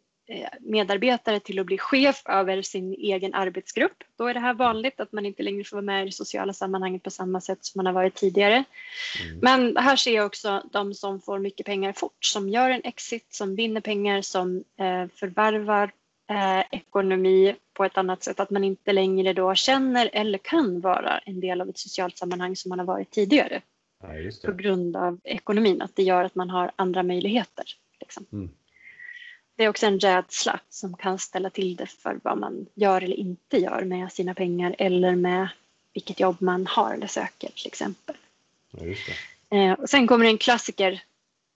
[0.61, 4.05] medarbetare till att bli chef över sin egen arbetsgrupp.
[4.19, 6.53] Då är det här vanligt att man inte längre får vara med i det sociala
[6.53, 8.65] sammanhanget på samma sätt som man har varit tidigare.
[9.25, 9.39] Mm.
[9.43, 13.35] Men här ser jag också de som får mycket pengar fort, som gör en exit,
[13.35, 15.93] som vinner pengar, som eh, förvärvar
[16.31, 18.41] eh, ekonomi på ett annat sätt.
[18.41, 22.57] Att man inte längre då känner eller kan vara en del av ett socialt sammanhang
[22.57, 23.61] som man har varit tidigare
[24.03, 24.09] Ja,
[24.45, 25.83] på grund av ekonomin.
[25.83, 27.65] Att det gör att man har andra möjligheter.
[28.01, 28.27] Liksom.
[28.33, 28.51] Mm.
[29.57, 33.17] Det är också en rädsla som kan ställa till det för vad man gör eller
[33.17, 35.49] inte gör med sina pengar eller med
[35.95, 38.17] vilket jobb man har eller söker till exempel.
[38.71, 38.95] Ja.
[39.59, 41.03] Eh, och sen kommer en klassiker,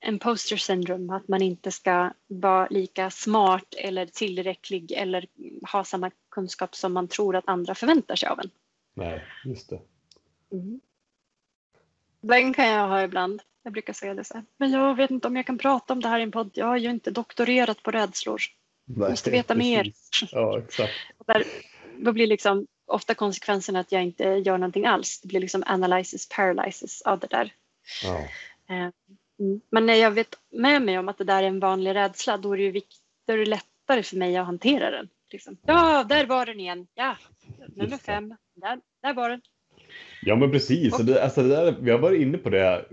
[0.06, 5.26] imposter syndrome, att man inte ska vara lika smart eller tillräcklig eller
[5.72, 8.50] ha samma kunskap som man tror att andra förväntar sig av en.
[8.94, 9.80] Nej, just det.
[12.20, 13.42] Den kan jag ha ibland.
[13.62, 14.44] Jag brukar säga det så här.
[14.56, 16.50] Men jag vet inte om jag kan prata om det här i en podd.
[16.54, 18.40] Jag har ju inte doktorerat på rädslor.
[18.84, 19.84] Nej, Måste veta mer.
[19.84, 20.32] precis.
[20.32, 20.92] Ja, exakt.
[21.26, 21.44] Där,
[21.98, 25.20] då blir liksom ofta konsekvensen att jag inte gör någonting alls.
[25.20, 27.52] Det blir liksom analysis paralysis av det där.
[28.04, 28.18] Ja.
[28.74, 28.90] Eh,
[29.38, 29.60] mm.
[29.70, 32.52] Men när jag vet med mig om att det där är en vanlig rädsla, då
[32.52, 32.80] är det ju
[33.26, 35.08] då är det lättare för mig att hantera den.
[35.30, 35.56] Liksom.
[35.66, 36.86] Ja, där var den igen.
[36.94, 37.16] Ja,
[37.76, 38.36] nummer fem.
[38.54, 39.42] Där, där var den.
[40.20, 42.84] Ja men precis, och det, alltså det där, vi har varit inne på det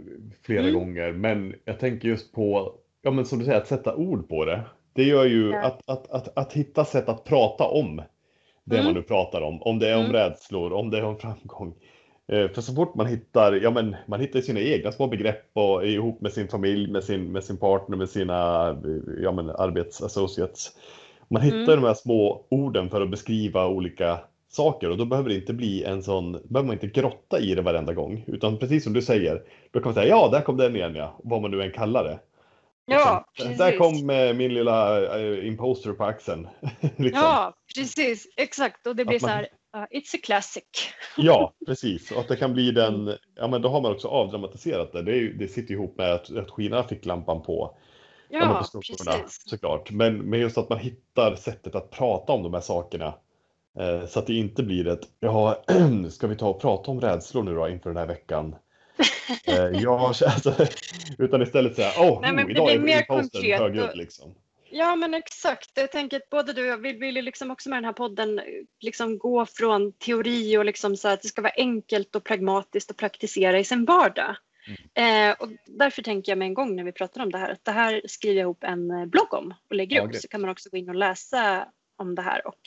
[0.45, 0.73] flera Mm.
[0.73, 4.45] gånger men jag tänker just på, ja men som du säger, att sätta ord på
[4.45, 4.61] det.
[4.93, 5.61] Det gör ju Ja.
[5.61, 8.01] att, att, att, att hitta sätt att prata om
[8.63, 8.85] det Mm.
[8.85, 9.61] man nu pratar om.
[9.61, 10.13] Om det är om Mm.
[10.13, 11.73] rädslor, om det är om framgång.
[12.27, 15.87] Eh, För så fort man hittar, ja men man hittar sina egna små begrepp och
[15.87, 18.35] ihop med sin familj, med sin, med sin partner, med sina
[19.21, 20.71] ja men arbetsassociates.
[21.29, 21.81] Man hittar Mm.
[21.81, 25.83] de här små orden för att beskriva olika saker och då behöver det inte bli
[25.83, 28.23] en sån, behöver man inte grotta i det varenda gång.
[28.27, 31.19] Utan precis som du säger, då kan man säga ja, där kom den igen ja,
[31.23, 32.19] vad man nu än kallar det.
[32.85, 33.57] Ja, precis.
[33.57, 36.47] Där kom eh, min lilla eh, imposter på axeln.
[36.81, 37.21] liksom.
[37.23, 38.27] Ja, precis.
[38.37, 38.87] Exakt.
[38.87, 39.43] Och det blir Att så man- här,
[39.75, 40.63] uh, it's a classic.
[41.17, 42.11] Ja, precis.
[42.11, 45.01] Och att det kan bli den, ja men då har man också avdramatiserat det.
[45.01, 47.77] Det, är det sitter ihop med att, att skina på,
[48.29, 49.49] ja, men Ja, på skorna precis.
[49.49, 49.91] såklart.
[49.91, 53.13] Men, men just att man hittar sättet att prata om de här sakerna.
[53.79, 55.63] Eh, så att det inte blir ett, ja,
[56.09, 58.55] ska vi ta och prata om rädslor nu då inför den här veckan?
[59.47, 60.53] Eh, ja, alltså,
[61.17, 64.35] utan istället säga, åh, Nej, men oh, idag är mer konkret högljudd liksom.
[64.69, 65.71] Ja, men exakt.
[65.73, 68.39] Jag tänker att både du och jag vill, vill liksom också med den här podden
[68.39, 68.45] eh,
[68.79, 72.97] liksom gå från teori och liksom så att det ska vara enkelt och pragmatiskt att
[72.97, 74.35] praktisera i sin vardag.
[74.95, 75.31] Mm.
[75.31, 77.65] Eh, och därför tänker jag med en gång när vi pratar om det här att
[77.65, 80.49] det här skriver jag ihop en blogg om och lägger Ja, upp så kan man
[80.49, 81.67] också gå in och läsa
[81.97, 82.59] om det här och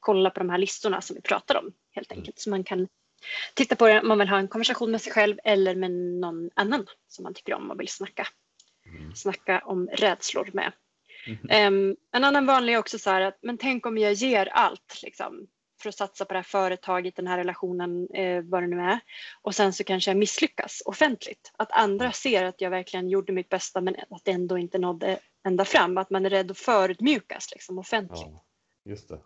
[0.00, 2.20] kolla på de här listorna som vi pratar om helt Mm.
[2.20, 2.38] enkelt.
[2.38, 2.88] Så man kan
[3.54, 6.50] titta på det om man vill ha en konversation med sig själv eller med någon
[6.54, 8.26] annan som man tycker om och vill snacka,
[8.86, 9.14] Mm.
[9.14, 10.72] snacka om rädslor med.
[11.26, 11.46] Mhm.
[11.50, 15.00] Em, en annan vanlig är också så här att, men tänk om jag ger allt
[15.02, 15.46] liksom,
[15.82, 19.00] för att satsa på det här företaget, den här relationen, eh, vad det nu är.
[19.42, 21.52] Och sen så kanske jag misslyckas offentligt.
[21.56, 25.18] Att andra ser att jag verkligen gjorde mitt bästa men att det ändå inte nådde
[25.46, 25.98] ända fram.
[25.98, 28.22] Att man är rädd att förutmjukas liksom, offentligt.
[28.26, 28.44] Ja,
[28.90, 29.20] just det.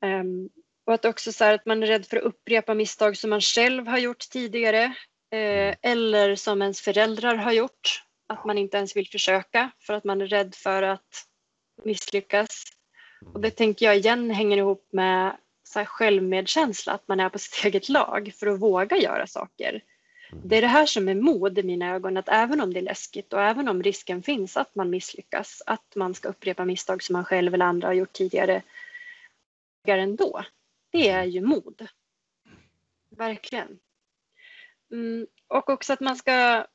[0.00, 0.50] Um,
[0.84, 3.86] och att också så att man är rädd för att upprepa misstag som man själv
[3.86, 4.82] har gjort tidigare
[5.30, 8.04] eh, eller som ens föräldrar har gjort.
[8.26, 11.24] Att man inte ens vill försöka för att man är rädd för att
[11.84, 12.64] misslyckas.
[13.34, 17.38] Och det tänker jag igen hänger ihop med så här självmedkänsla, att man är på
[17.38, 19.82] sitt eget lag för att våga göra saker.
[20.32, 22.82] Det är det här som är mod i mina ögon, att även om det är
[22.82, 27.12] läskigt och även om risken finns att man misslyckas, att man ska upprepa misstag som
[27.12, 28.62] man själv eller andra har gjort tidigare,
[29.86, 30.44] ändå.
[30.90, 31.88] Det är ju mod.
[33.10, 33.78] Verkligen.
[34.92, 36.66] Mm, och också att man ska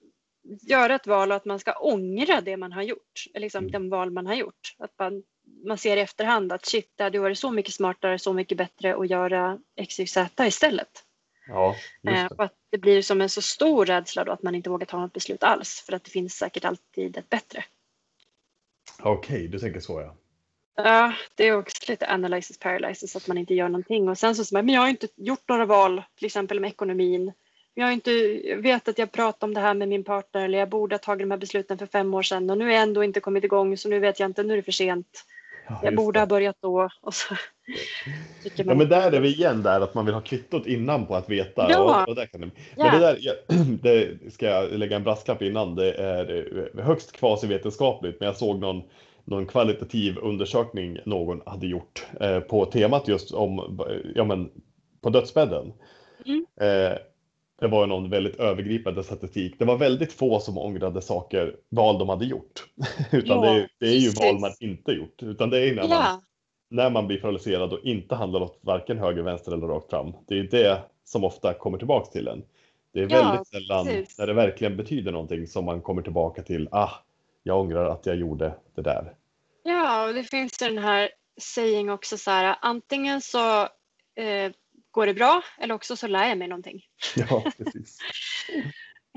[0.62, 4.12] göra ett val och att man ska ångra det man har gjort, liksom den val
[4.12, 4.76] man har gjort.
[4.78, 5.24] Att man,
[5.66, 8.96] man ser i efterhand att shit, det hade varit så mycket smartare, så mycket bättre
[8.96, 11.06] att göra XYZ istället.
[11.48, 11.76] Ja,
[12.08, 12.28] eh, det.
[12.36, 15.00] och att det blir som en så stor rädsla då att man inte vågar ta
[15.00, 17.64] något beslut alls för att det finns säkert alltid ett bättre.
[19.00, 20.16] Okej, du tänker så ja.
[20.76, 24.46] Ja, det är också lite analysis paralysis att man inte gör någonting och sen så
[24.46, 27.34] säger man, men jag har inte gjort några val, till exempel med ekonomin.
[27.74, 28.12] Jag, har inte,
[28.48, 31.00] jag vet att jag pratade om det här med min partner eller jag borde ha
[31.00, 33.44] tagit de här besluten för fem år sedan och nu har jag ändå inte kommit
[33.44, 35.26] igång så nu vet jag inte, nu är det för sent.
[35.68, 36.22] Ja Jag borde det.
[36.22, 36.90] ha börjat då.
[37.02, 37.36] Och så
[38.44, 41.06] tycker Ja man, men där är vi igen där att man vill ha kvittot innan
[41.06, 41.68] på att veta.
[41.70, 42.04] Ja.
[42.04, 42.84] Och, och kan det, Ja.
[42.92, 43.34] Men det där, ja,
[43.82, 45.76] det ska jag lägga en brasklapp innan.
[45.76, 46.46] Det är
[46.78, 48.84] eh, högst kvasivetenskapligt men jag såg någon,
[49.26, 53.80] någon kvalitativ undersökning någon hade gjort eh, på temat just om,
[54.16, 54.50] ja men
[55.02, 55.74] på dödsbädden.
[56.26, 56.46] Mm.
[56.62, 56.98] Eh,
[57.64, 59.60] det var ju någon väldigt övergripande statistik.
[59.60, 62.64] Det var väldigt få som ångrade saker, val de hade gjort.
[63.12, 65.24] Utan Ja, det, är, det är ju val man inte gjort.
[65.24, 66.22] Utan det är när man ja,
[66.70, 70.14] när man blir paralyserad och inte handlar åt varken höger, vänster eller rakt fram.
[70.28, 72.44] Det är det som ofta kommer tillbaks till en.
[72.94, 74.20] Det är Ja, väldigt sällan precis.
[74.20, 76.70] när det verkligen betyder någonting som man kommer tillbaka till.
[76.72, 76.90] Ah,
[77.44, 79.14] jag ångrar att jag gjorde det där.
[79.64, 81.10] ja, och det finns den här
[81.42, 83.62] saying också så här, antingen så
[84.16, 84.52] eh,
[84.94, 86.86] går det bra eller också så lär jag mig någonting.
[87.16, 87.98] Ja, precis.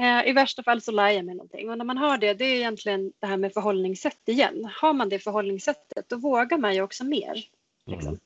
[0.01, 2.45] Eh, I värsta fall så lär jag mig någonting och när man har det, det
[2.45, 4.71] är egentligen det här med förhållningssätt igen.
[4.81, 7.45] Har man det förhållningssättet då vågar man ju också mer.
[7.87, 8.19] Liksom.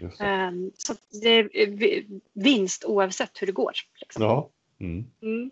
[0.00, 0.12] Mm.
[0.20, 3.72] Ehm, så det är vi- vinst oavsett hur det går.
[4.00, 4.22] Liksom.
[4.22, 4.50] Ja.
[4.80, 5.04] Mm.
[5.22, 5.50] Mm.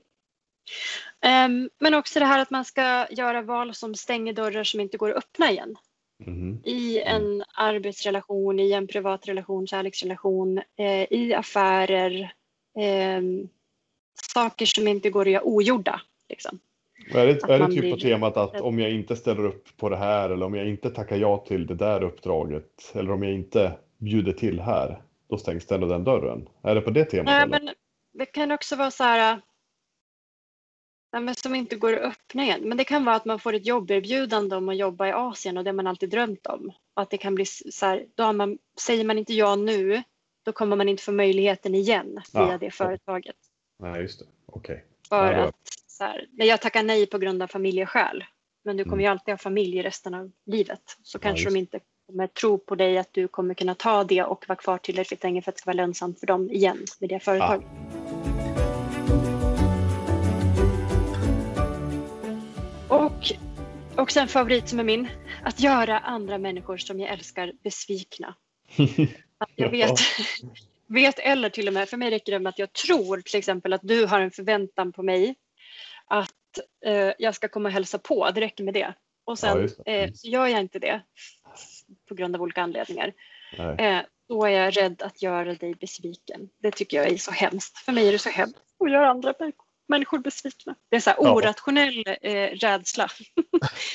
[1.20, 4.96] Ehm, men också det här att man ska göra val som stänger dörrar som inte
[4.98, 5.76] går att öppna igen.
[6.26, 6.62] Mhm.
[6.64, 12.32] I en arbetsrelation, i en privat relation, kärleksrelation, eh, i affärer.
[12.78, 13.48] ehm,
[14.34, 16.00] saker som inte går att göra ogjorda.
[16.28, 16.58] Liksom.
[17.14, 19.76] Är det, Att är det typ på blir- temat att om jag inte ställer upp
[19.76, 23.22] på det här eller om jag inte tackar ja till det där uppdraget eller om
[23.22, 26.48] jag inte bjuder till här, då stängs den och den dörren?
[26.62, 27.24] Är det på det temat?
[27.26, 27.60] Nej, eller?
[27.64, 27.74] men
[28.12, 29.40] det kan också vara så här.
[31.12, 32.60] Nej, men som inte går att öppna igen.
[32.68, 35.64] Men det kan vara att man får ett jobberbjudande om att jobba i Asien och
[35.64, 36.72] det man alltid drömt om.
[36.94, 40.02] Och att det kan bli så här, då man, säger man inte ja nu,
[40.44, 43.36] då kommer man inte få möjligheten igen via Ah, det företaget.
[43.78, 44.26] Nej, just det.
[44.46, 44.84] Okej.
[45.08, 45.54] För Ja, då- att
[45.86, 48.24] så här, nej, jag tackar nej på grund av familjeskäl.
[48.64, 49.04] Men du kommer Mm.
[49.04, 50.82] ju alltid ha familj resten av livet.
[51.02, 54.22] Så kanske just de inte kommer tro på dig att du kommer kunna ta det
[54.22, 57.08] och vara kvar tillräckligt länge för att det ska vara lönsamt för dem igen med
[57.08, 57.66] det företaget.
[58.04, 58.07] Och
[63.98, 65.08] också en favorit som är min.
[65.44, 68.34] Att göra andra människor som jag älskar besvikna.
[69.38, 70.00] Att jag vet,
[70.86, 73.72] vet eller till och med, för mig räcker det med att jag tror till exempel
[73.72, 75.34] att du har en förväntan på mig
[76.06, 76.34] att
[76.86, 78.30] eh, jag ska komma och hälsa på.
[78.30, 78.94] Det räcker med det.
[79.24, 79.68] Och Ja, sen.
[79.86, 80.04] Mm.
[80.08, 81.00] eh, så gör jag inte det
[82.08, 83.12] på grund av olika anledningar.
[83.78, 86.48] Eh, då är jag rädd att göra dig besviken.
[86.62, 87.78] Det tycker jag är så hemskt.
[87.78, 89.52] För mig är det så hemskt att göra andra män-
[89.88, 90.74] människor besvikna.
[90.90, 91.34] Det är så här Ja.
[91.34, 93.08] orationell eh, rädsla.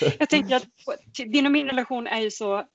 [0.19, 0.67] jag tänker att
[1.15, 2.67] din och min relation är ju så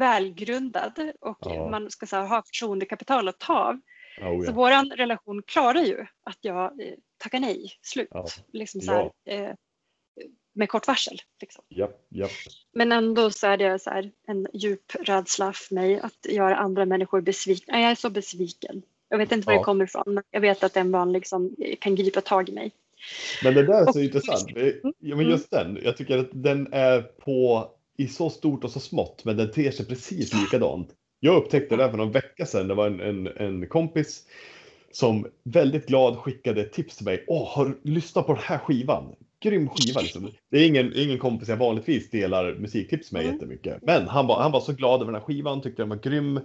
[0.00, 1.70] välgrundad och Ja.
[1.70, 3.80] man ska så här, ha förtroendekapital att ta av.
[4.20, 4.54] Oh, Så ja.
[4.54, 8.08] våran relation klarar ju att jag eh, tackar nej, slut.
[8.52, 9.54] Liksom så här, eh,
[10.54, 11.18] med kort varsel.
[11.40, 11.64] Liksom.
[12.72, 16.84] Men ändå så är det så här en djup rädsla för mig att göra andra
[16.84, 17.80] människor besvikna.
[17.80, 18.82] Jag är så besviken.
[19.08, 19.58] Jag vet inte var Ja.
[19.58, 22.48] det kommer ifrån, men jag vet att det är en vanlig som kan gripa tag
[22.48, 22.70] i mig.
[23.44, 24.50] Men det där är så Och- intressant.
[24.54, 24.62] Ja,
[25.00, 25.28] men Mm.
[25.30, 25.78] just den.
[25.84, 29.70] Jag tycker att den är på i så stort och så smått, men den ter
[29.70, 30.88] sig precis likadant.
[31.20, 32.68] Jag upptäckte det här för någon vecka sedan.
[32.68, 34.22] Det var en, en, en kompis
[34.92, 37.24] som väldigt glad skickade tips till mig.
[37.26, 39.14] Åh, har du lyssnat på den här skivan?
[39.40, 40.30] grym skiva liksom.
[40.50, 43.34] Det är ingen, ingen kompis jag vanligtvis delar musiktips med Mm.
[43.34, 43.78] jättemycket.
[43.82, 46.40] Men han var, han var så glad över den här skivan, tyckte den var grym.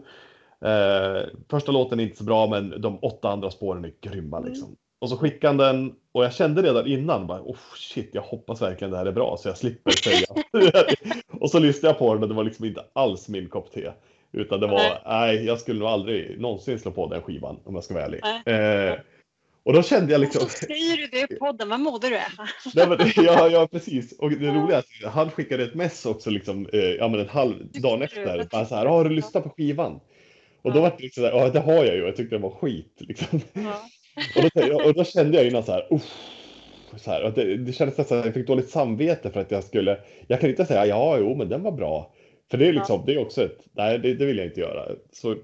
[0.66, 4.49] Eh, första låten är inte så bra, men de åtta andra spåren är grymma Mm.
[4.49, 4.76] liksom.
[5.01, 8.62] Och så skickade han den och jag kände redan innan bara, oh shit, jag hoppas
[8.62, 10.26] verkligen det här är bra så jag slipper säga.
[11.39, 13.91] och så lyssnade jag på den och det var liksom inte alls min kopp te.
[14.32, 15.01] Utan det var, Nej.
[15.05, 18.22] nej, jag skulle nog aldrig någonsin slå på den skivan om jag ska vara ärlig.
[18.45, 18.99] Eh,
[19.64, 22.16] och då kände jag Och liksom, så säger du det i podden, vad modig du
[22.16, 22.32] är.
[22.76, 24.20] nej, men, ja, ja precis.
[24.20, 27.30] Och det roliga är att han skickade ett mess också liksom, eh, ja men en
[27.30, 28.47] halv dag efter.
[28.51, 28.89] Bara så här, du?
[28.89, 29.99] har du lyssnat på skivan?
[30.62, 30.82] Och då Ja.
[30.82, 32.95] var det liksom, så här, ja det har jag ju, jag tyckte den var skit
[32.99, 33.39] liksom.
[33.53, 33.82] Ja.
[34.43, 36.14] Och då, och då kände jag innan så här, uff,
[36.97, 39.97] så här det, det kändes nästan att jag fick dåligt samvete för att jag skulle,
[40.28, 42.14] jag kan inte säga ja, jo, men den var bra.
[42.51, 44.86] För det är liksom, det är också ett, nej, det, det vill jag inte göra.
[45.12, 45.36] Så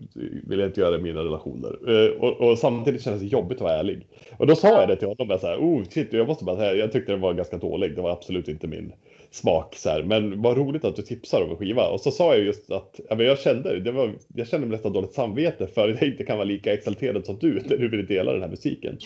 [0.48, 1.78] vill jag inte göra i mina relationer.
[1.88, 4.08] Eh, och, och samtidigt kändes det jobbigt att vara ärlig.
[4.38, 6.58] Och då sa jag det till honom, bara så här, oh shit, jag måste bara
[6.58, 7.96] säga, jag tyckte den var ganska dålig.
[7.96, 8.94] Det var absolut inte min
[9.32, 10.04] smak så här.
[10.04, 11.88] Men vad roligt att du tipsar om en skiva.
[11.88, 14.94] Och så sa jag just att, ja, men jag kände, det var, jag kände nästan
[14.94, 18.06] dåligt samvete för att jag inte kan vara lika exalterad som du när du vill
[18.06, 18.98] dela den här musiken.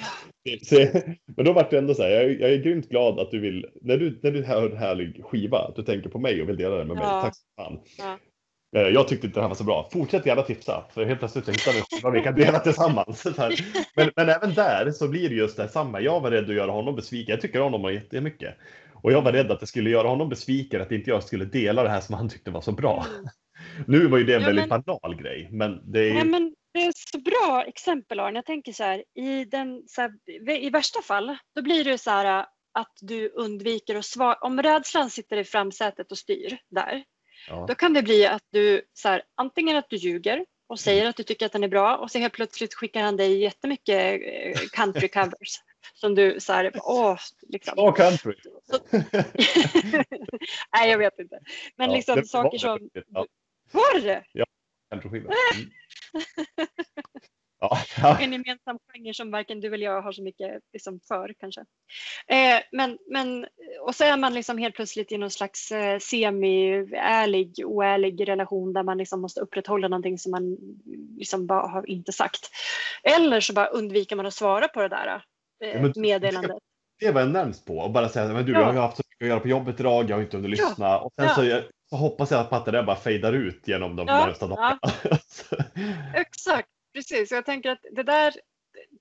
[0.64, 0.76] Så,
[1.36, 3.66] men då var det ändå så här, jag, jag är grymt glad att du vill,
[3.82, 6.58] när du, när du hör en härlig skiva, att du tänker på mig och vill
[6.58, 7.06] dela den med mig.
[7.06, 7.22] Ja.
[7.22, 7.80] Tack så fan.
[7.98, 8.18] Ja.
[8.76, 9.90] Eh, Jag tyckte inte det här var så bra.
[9.94, 13.26] Fortsätt gärna tipsa, för helt plötsligt så hittar vi skiva vi kan dela tillsammans.
[13.96, 16.02] Men, men även där så blir det just det samma.
[16.02, 17.34] Jag var rädd att göra honom besviken.
[17.34, 18.56] Jag tycker om honom jättemycket.
[19.04, 21.84] Och jag var rädd att det skulle göra honom besviken, att inte jag skulle dela
[21.84, 23.06] det här som han tyckte var så bra.
[23.10, 23.26] Mm.
[23.88, 26.30] Nu var ju det en Ja, väldigt men- banal grej, men det är Nej, ju...
[26.30, 28.36] men det är så bra exempel Aron.
[28.36, 30.12] Jag tänker så här, i, den, så här,
[30.64, 34.36] i värsta fall, då blir det så här att du undviker att svara.
[34.36, 37.04] Om rädslan sitter i framsätet och styr där,
[37.50, 37.66] Ja.
[37.68, 41.16] då kan det bli att du så här, antingen att du ljuger och säger att
[41.16, 44.60] du tycker att den är bra och så helt plötsligt skickar han dig jättemycket eh,
[44.72, 45.60] country covers
[45.94, 47.80] som du så här, åh, liksom.
[47.80, 48.36] Oh, country!
[50.76, 51.40] Nej, jag vet inte.
[51.76, 52.90] Men Ja, liksom saker som.
[52.94, 53.26] Ja,
[53.72, 54.24] var det
[54.92, 55.34] countryskiva.
[57.64, 57.70] Mm.
[57.70, 58.20] Ja, ja.
[58.20, 61.62] en gemensam genre som varken du eller jag har så mycket liksom, för kanske.
[62.28, 63.48] Eh, men, men,
[63.82, 68.84] och så är man liksom helt plötsligt i någon slags eh, semi-ärlig, oärlig relation där
[68.84, 70.58] man liksom måste upprätthålla någonting som man
[71.18, 72.50] liksom bara har inte sagt.
[73.04, 75.22] Eller så bara undviker man att svara på det där Ja,
[75.62, 76.58] eh, meddelandet.
[77.00, 78.60] det var jag närmst på och bara säga men du, Ja.
[78.60, 80.68] jag har haft så mycket att göra på jobbet idag, jag har inte hunnit Ja.
[80.70, 81.00] lyssna.
[81.00, 81.36] Och sen Ja.
[81.36, 84.26] så, jag, så hoppas jag att det där bara fejdar ut genom de Ja.
[84.26, 84.80] närmsta dagarna.
[86.16, 87.32] Exakt, precis.
[87.32, 88.34] Jag tänker att det där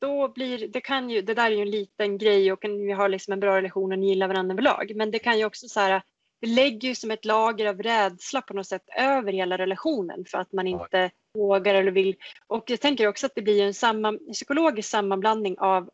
[0.00, 3.08] då blir, det kan ju, det där är ju en liten grej och vi har
[3.08, 4.92] liksom en bra relation och ni gillar varandra överlag.
[4.96, 6.02] Men det kan ju också så här,
[6.40, 10.38] det lägger ju som ett lager av rädsla på något sätt över hela relationen för
[10.38, 10.82] att man Ja.
[10.82, 12.16] inte vågar eller vill.
[12.46, 15.90] Och jag tänker också att det blir en samman, psykologisk sammanblandning av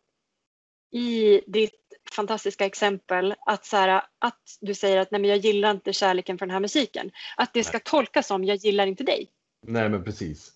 [0.97, 1.75] i ditt
[2.17, 6.39] fantastiska exempel att, så här, att du säger att nej, men jag gillar inte kärleken
[6.39, 7.11] för den här musiken.
[7.37, 9.29] Att det ska tolkas som jag gillar inte dig.
[9.67, 10.53] Nej, men precis.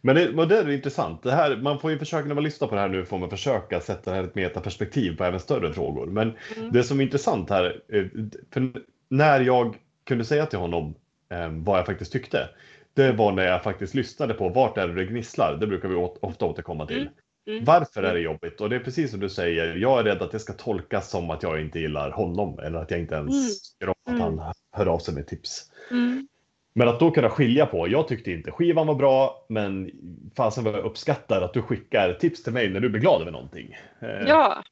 [0.00, 1.22] Men det, och det är intressant.
[1.22, 3.30] Det här, man får ju försöka, när man lyssnar på det här nu, får man
[3.30, 6.06] försöka sätta det här i ett metaperspektiv på även större frågor.
[6.06, 6.72] Men Mm.
[6.72, 8.04] det som är intressant här, eh,
[8.52, 8.72] för
[9.08, 10.94] när jag kunde säga till honom
[11.30, 12.48] eh, vad jag faktiskt tyckte,
[12.94, 15.56] det var när jag faktiskt lyssnade på vart är det det gnisslar.
[15.56, 17.00] Det brukar vi ofta återkomma till.
[17.00, 17.12] Mm.
[17.46, 17.64] Mm.
[17.64, 18.60] Varför är det jobbigt?
[18.60, 21.30] Och det är precis som du säger, jag är rädd att det ska tolkas som
[21.30, 23.48] att jag inte gillar honom eller att jag inte ens Mm.
[23.72, 24.38] tycker om att Mm.
[24.38, 25.72] han hör av sig med tips.
[25.90, 26.28] Mm.
[26.74, 29.90] Men att då kunna skilja på, jag tyckte inte skivan var bra, men
[30.36, 33.32] fasen vad jag uppskattar att du skickar tips till mig när du blir glad över
[33.32, 33.76] någonting.
[34.02, 34.62] Eh, Ja,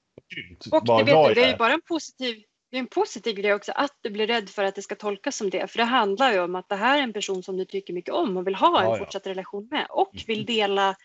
[0.70, 2.36] och det, vet du, det är ju bara en positiv,
[2.70, 5.36] det är en positiv grej också att du blir rädd för att det ska tolkas
[5.36, 5.70] som det.
[5.70, 8.14] För det handlar ju om att det här är en person som du tycker mycket
[8.14, 8.98] om och vill ha en Ja, ja.
[9.04, 10.24] fortsatt relation med och Mm.
[10.26, 10.96] vill dela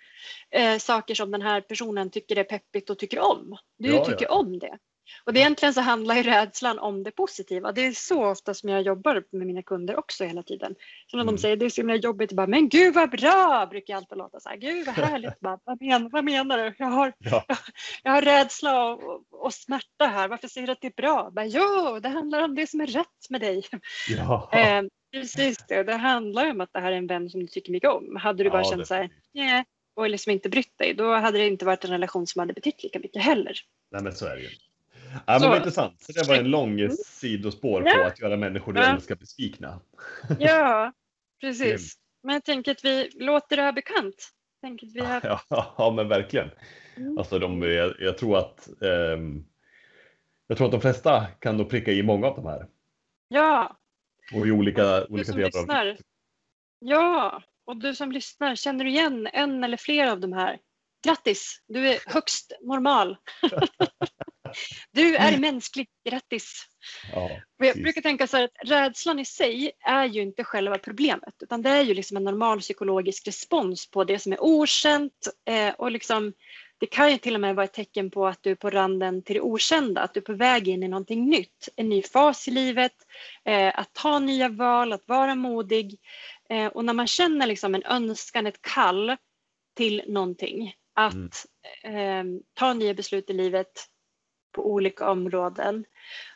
[0.51, 3.57] eh, saker som den här personen tycker är peppigt och tycker om.
[3.78, 4.78] Du Ja, tycker om det.
[5.24, 7.72] Och det egentligen så handlar ju rädslan om det positiva.
[7.72, 10.76] Det är så ofta som jag jobbar med mina kunder också hela tiden.
[11.08, 11.36] Så när Mm.
[11.36, 14.18] de säger det är så himla jobbigt, bara, men gud vad bra, brukar jag alltid
[14.18, 14.58] låta så här.
[14.58, 16.74] Gud vad härligt, bara, vad, men, vad menar du?
[16.78, 17.45] Jag har, Ja.
[18.04, 21.32] jag har rädsla och, och, och smärta här, varför säger du att det är bra?
[21.32, 23.64] Bara, jo, det handlar om det som är rätt med dig.
[24.10, 24.49] Ja.
[24.54, 24.84] Eh,
[25.14, 27.89] precis det, det handlar om att det här är en vän som du tycker mycket
[27.89, 28.16] om.
[28.16, 29.64] Hade du bara Ja, känt så här, nej,
[29.95, 32.84] och liksom inte brytt dig, då hade det inte varit en relation som hade betytt
[32.84, 33.58] lika mycket heller.
[33.91, 34.49] Nej, men så är det ju.
[35.26, 36.01] Ja, men intressant.
[36.03, 36.91] Så det var en lång Mm.
[37.05, 38.07] sidospår på Ja.
[38.07, 38.93] att göra människor du Ja.
[38.95, 39.80] älskar besvikna.
[40.39, 40.91] Ja,
[41.41, 41.95] precis.
[42.24, 44.30] Men jag tänker att vi låter det här bekant.
[44.61, 45.22] Tänker vi har...
[45.49, 46.49] Ja, ja men verkligen.
[46.97, 47.18] Mm.
[47.18, 49.45] Alltså de, jag, jag tror att ehm,
[50.47, 52.68] jag tror att de flesta kan nog pricka i många av de här.
[53.28, 53.78] Ja,
[54.34, 55.53] Och i olika, du olika som delar av
[55.86, 55.97] lyssnar.
[56.80, 60.59] Ja, och du som lyssnar, känner du igen en eller flera av de här?
[61.07, 63.18] Grattis, du är högst normal.
[64.91, 66.66] Du är mänsklig, grattis!
[67.14, 71.34] Ja, jag brukar tänka så här att rädslan i sig är ju inte själva problemet
[71.43, 75.74] utan det är ju liksom en normal psykologisk respons på det som är okänt eh,
[75.74, 76.34] och liksom
[76.84, 79.24] det kan ju till och med vara ett tecken på att du är på randen
[79.24, 82.47] till det okända, att du är på väg in i någonting nytt, en ny fas
[82.47, 82.93] i livet,
[83.45, 85.99] eh, att ta nya val, att vara modig.
[86.49, 89.16] Eh, och när man känner liksom en önskan, ett kall
[89.76, 91.45] till någonting, att
[91.84, 92.24] eh,
[92.54, 93.88] ta nya beslut i livet
[94.54, 95.86] på olika områden,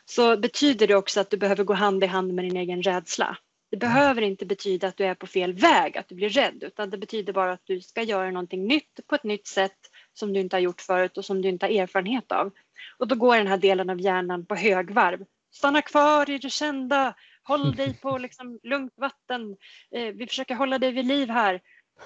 [0.04, 3.36] så betyder det också att du behöver gå hand i hand med din egen rädsla.
[3.70, 6.90] Det behöver inte betyda att du är på fel väg, att du blir rädd, utan
[6.90, 9.78] det betyder bara att du ska göra någonting nytt på ett nytt sätt
[10.14, 12.52] som du inte har gjort förut och som du inte har erfarenhet av.
[12.98, 15.24] Och då går den här delen av hjärnan på högvarv.
[15.52, 19.56] Stanna kvar i det kända, håll dig på liksom lugnt vatten,
[19.90, 21.60] eh, vi försöker hålla dig vid liv här.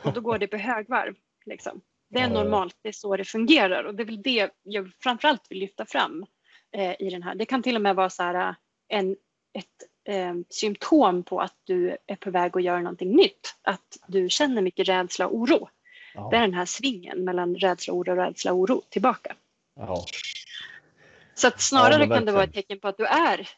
[0.04, 1.14] Och då går det på högvarv.
[1.46, 1.80] Liksom.
[2.12, 2.42] Det är Ja, ja.
[2.42, 5.86] normalt, det är så det fungerar och det är väl det jag framförallt vill lyfta
[5.86, 6.26] fram
[6.76, 7.34] eh, i den här.
[7.34, 8.54] Det kan till och med vara så här,
[8.88, 9.16] en,
[9.58, 9.66] ett
[10.08, 13.56] eh, symptom på att du är på väg att göra någonting nytt.
[13.62, 15.68] Att du känner mycket rädsla och oro.
[16.14, 16.28] Ja.
[16.30, 19.36] Det är den här svingen mellan rädsla oro och rädsla oro tillbaka.
[19.76, 20.04] Ja.
[21.34, 23.48] Så att snarare men kan det vara ett tecken på att du är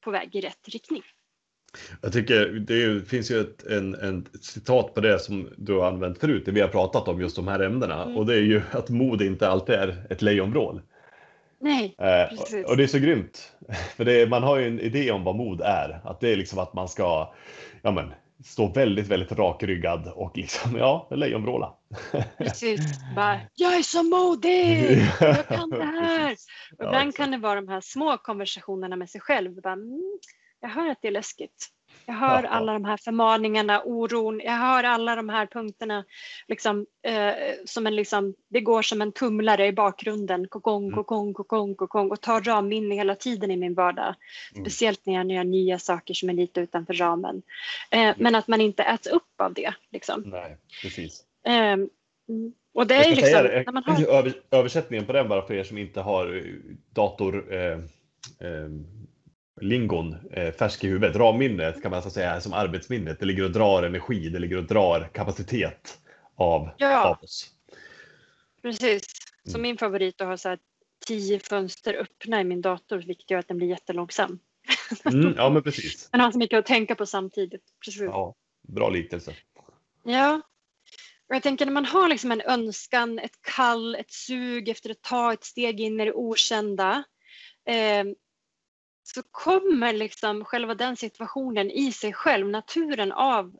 [0.00, 1.02] på väg i rätt riktning.
[2.00, 5.88] Jag tycker det finns ju ett en, en ett citat på det som du har
[5.88, 8.02] använt förut, det vi har pratat om just de här ämnena.
[8.02, 8.16] Mm.
[8.16, 10.80] Och det är ju att mod inte alltid är ett lejonvrål.
[11.60, 13.52] Nej, Eh, och, och det är så grymt.
[13.96, 16.00] För är, man har ju en idé om vad mod är.
[16.04, 17.34] Att det är liksom att man ska
[17.82, 18.12] ja, men,
[18.44, 21.74] stå väldigt, väldigt rakryggad och liksom, ja, lejonvråla.
[22.38, 22.80] precis.
[23.16, 24.98] Bara, jag är så modig!
[25.20, 26.36] Jag kan det här!
[26.78, 29.62] Och ibland kan det vara de här små konversationerna med sig själv.
[29.62, 30.18] Bara, mm,
[30.64, 31.68] jag hör att det är läskigt.
[32.06, 34.40] Jag hör alla de här förmaningarna, oron.
[34.44, 36.04] Jag hör alla de här punkterna.
[36.48, 37.32] Liksom, eh,
[37.64, 40.48] som en, liksom, det går som en tumlare i bakgrunden.
[40.48, 40.94] Kokong, Mm.
[40.94, 42.10] kokong, kokong, kokong.
[42.10, 44.14] Och tar ramminne hela tiden i min vardag.
[44.54, 44.64] Mm.
[44.64, 47.42] Speciellt när jag gör nya saker som är lite utanför ramen.
[47.90, 49.74] Eh, men att man inte äts upp av det.
[49.92, 50.22] Liksom.
[50.26, 51.24] Nej, precis.
[51.46, 51.88] Eh, mm.
[52.74, 55.64] och det är liksom, säga när man har över, översättningen på den bara för er
[55.64, 56.42] som inte har
[56.94, 57.78] dator eh,
[58.40, 58.68] eh,
[59.60, 61.16] lingon eh, färsk i huvudet.
[61.16, 63.20] Ramminnet kan man alltså säga som arbetsminnet.
[63.20, 65.98] Det ligger och drar energi, det ligger och drar kapacitet
[66.36, 67.04] av, Ja.
[67.08, 67.50] av oss.
[68.62, 69.04] Precis.
[69.44, 69.62] Så Mm.
[69.62, 70.58] min favorit är att ha så här
[71.06, 74.38] tio fönster öppna i min dator vilket gör att den blir jättelångsam.
[75.12, 76.08] Mm, ja, men precis.
[76.12, 77.62] Den har så mycket att tänka på samtidigt.
[77.84, 78.02] Precis.
[78.02, 78.06] Ja.
[78.08, 78.34] Ja,
[78.72, 79.34] bra liknelse.
[81.28, 85.02] Och jag tänker när man har liksom en önskan, ett kall, ett sug efter att
[85.02, 87.04] ta ett steg in i det okända.
[87.66, 88.04] Eh,
[89.04, 93.56] så kommer liksom själva den situationen i sig själv, naturen av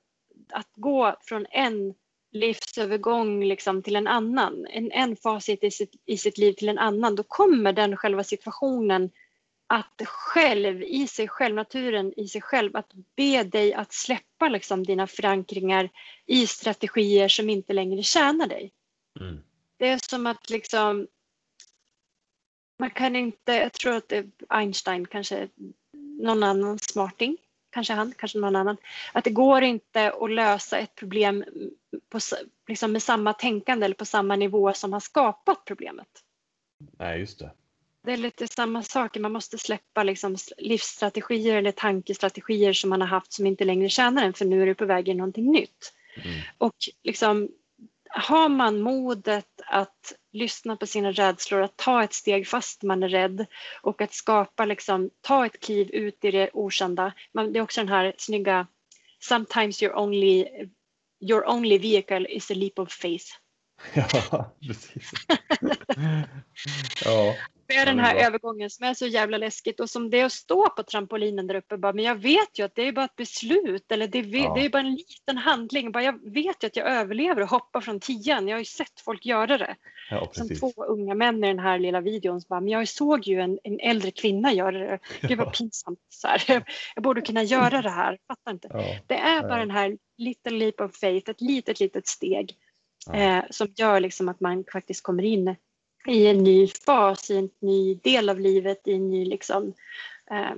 [0.52, 1.94] att gå från en
[2.32, 6.78] livsövergång liksom till en annan, en, en fas i sitt, i sitt liv till en
[6.78, 9.10] annan, då kommer den själva situationen
[9.66, 14.84] att själv, i sig själv, naturen i sig själv, att be dig att släppa liksom
[14.84, 15.90] dina förankringar
[16.26, 18.72] i strategier som inte längre tjänar dig.
[19.20, 19.42] Mm.
[19.76, 21.06] Det är som att liksom
[22.78, 25.48] man kan inte, jag tror att det är Einstein, kanske
[26.20, 27.36] någon annan smarting,
[27.70, 28.76] kanske han, kanske någon annan,
[29.12, 31.44] att det går inte att lösa ett problem
[32.08, 32.18] på,
[32.68, 36.08] liksom med samma tänkande eller på samma nivå som har skapat problemet.
[36.98, 37.50] Nej, just det.
[38.02, 43.08] Det är lite samma sak, man måste släppa liksom livsstrategier eller tankestrategier som man har
[43.08, 45.52] haft som inte längre tjänar en för nu är du på väg in i någonting
[45.52, 45.92] nytt.
[46.16, 46.40] Mm.
[46.58, 47.48] Och liksom,
[48.10, 53.08] har man modet att lyssna på sina rädslor, att ta ett steg fast man är
[53.08, 53.46] rädd
[53.82, 57.12] och att skapa, liksom, ta ett kliv ut i det okända.
[57.32, 58.66] Man, det är också den här snygga
[59.20, 60.46] Sometimes your only,
[61.20, 63.26] your only vehicle is a leap of faith.
[63.94, 65.10] Ja, precis.
[67.04, 67.34] ja,
[67.66, 70.10] Det är den Ja, det är här övergången som är så jävla läskigt och som
[70.10, 72.82] det är att stå på trampolinen där uppe bara, men jag vet ju att det
[72.88, 74.54] är bara ett beslut eller det, är- Ja.
[74.54, 75.92] det är bara en liten handling.
[75.92, 78.48] Bara, jag vet ju att jag överlever och hoppar från tian.
[78.48, 79.76] Jag har ju sett folk göra det.
[80.10, 83.26] ja Som två unga män i den här lilla videon som bara, men jag såg
[83.26, 84.98] ju en, en äldre kvinna göra det.
[85.20, 85.98] Gud vad pinsamt.
[86.08, 86.42] Så här.
[86.94, 88.18] Jag borde kunna göra det här.
[88.28, 88.68] Fattar inte.
[88.72, 92.56] Ja, Det är bara den här little leap of faith, ett litet, litet steg
[93.06, 93.14] Ja.
[93.14, 95.56] eh, som gör liksom att man faktiskt kommer in
[96.08, 99.74] i en ny fas, i en ny del av livet, i en ny liksom
[100.30, 100.54] eh,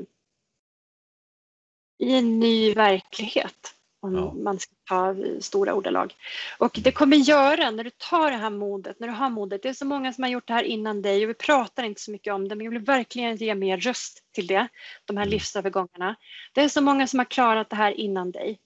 [1.98, 3.72] i en ny verklighet.
[4.00, 4.32] Om Ja.
[4.34, 6.14] man ska ta stora ordalag.
[6.58, 9.62] Och det kommer göra när du tar det här modet, när du har modet.
[9.62, 12.00] Det är så många som har gjort det här innan dig och vi pratar inte
[12.00, 14.68] så mycket om det men jag vill verkligen ge mer röst till det.
[15.04, 15.30] De här Mm.
[15.30, 16.16] livsövergångarna.
[16.52, 18.58] Det är så många som har klarat det här innan dig.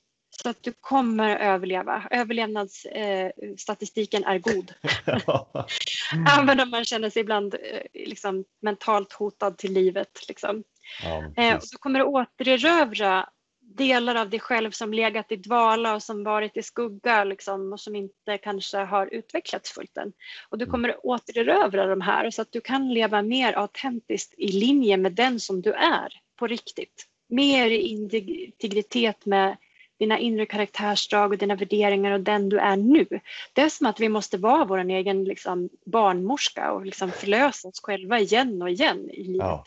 [0.43, 2.09] Så att du kommer överleva.
[2.11, 4.74] Överlevnadsstatistiken är god.
[6.38, 7.61] Även om man känner sig ibland eh,
[7.95, 10.28] liksom, mentalt hotad till livet.
[10.28, 10.64] Liksom.
[11.03, 13.28] Ja, eh, du kommer återerövra
[13.76, 17.80] delar av dig själv som legat i dvala och som varit i skugga liksom, och
[17.80, 20.12] som inte kanske har utvecklats fullt än.
[20.49, 20.72] Och du mm.
[20.72, 25.41] kommer återerövra de här så att du kan leva mer autentiskt i linje med den
[25.41, 27.07] som du är på riktigt.
[27.28, 29.57] Mer integritet med
[30.01, 33.07] dina inre karaktärsdrag och dina värderingar och den du är nu.
[33.53, 37.80] Det är som att vi måste vara vår egen liksom, barnmorska och liksom förlösa oss
[37.82, 39.38] själva igen och igen i livet.
[39.46, 39.64] Ja.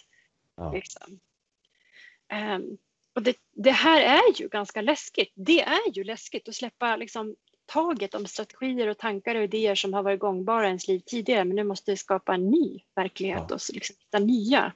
[0.58, 0.72] Ja.
[0.72, 1.20] Liksom.
[2.34, 2.78] Um,
[3.16, 5.32] och det, det, här är ju ganska läskigt.
[5.36, 9.94] Det är ju läskigt att släppa liksom, taget om strategier och tankar och idéer som
[9.94, 13.46] har varit gångbara i ens liv tidigare men nu måste vi skapa en ny verklighet
[13.50, 13.56] ja.
[13.56, 14.74] och liksom hitta nya.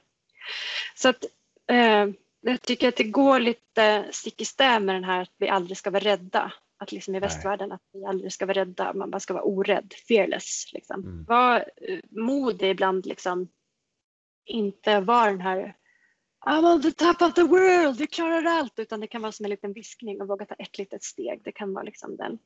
[0.94, 1.24] Så att
[1.70, 2.06] eh,
[2.40, 5.76] jag tycker att det går lite stick i stäv med den här att vi aldrig
[5.76, 6.52] ska vara rädda.
[6.80, 9.94] Att liksom i västvärlden att vi aldrig ska vara rädda, man bara ska vara orädd,
[10.08, 10.70] fearless.
[10.72, 11.00] Liksom.
[11.00, 11.24] Mm.
[11.24, 11.58] Var
[11.90, 13.48] uh, modig ibland, liksom.
[14.46, 15.74] inte vara den här
[16.46, 18.78] I'm on the top of the world, jag klarar allt.
[18.78, 21.40] Utan det kan vara som en liten viskning och våga ta ett litet steg.
[21.44, 22.38] Det kan vara liksom den.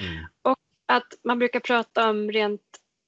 [0.00, 0.24] Mm.
[0.42, 2.62] Och att man brukar prata om rent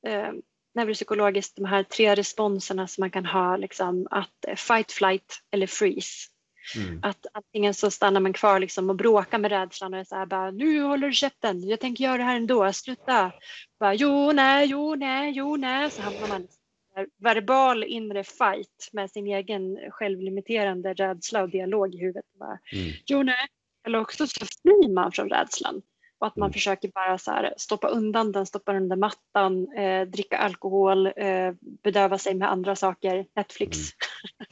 [0.07, 0.33] eh,
[0.77, 5.67] neuropsykologiskt de här tre responserna som man kan ha, liksom, att eh, fight, flight eller
[5.67, 6.29] freeze.
[6.77, 7.01] Mm.
[7.03, 10.27] Att antingen så stannar man kvar liksom och bråkar med rädslan och är så här
[10.27, 13.33] bara, nu håller du käften, jag tänker göra det här ändå, sluta.
[13.81, 15.91] Bara, jo, nej, jo, nej, jo, nej.
[15.91, 21.99] Så hamnar man i verbal inre fight med sin egen självlimiterande rädsla och dialog i
[21.99, 22.25] huvudet.
[22.39, 22.93] Bara, mm.
[23.07, 23.47] Jo, nej.
[23.87, 25.83] Eller också så flyr man från rädslan
[26.19, 26.53] och att man mm.
[26.53, 31.53] försöker bara så här, stoppa undan den, stoppa den under mattan, eh, dricka alkohol, eh,
[31.61, 33.79] bedöva sig med andra saker, Netflix.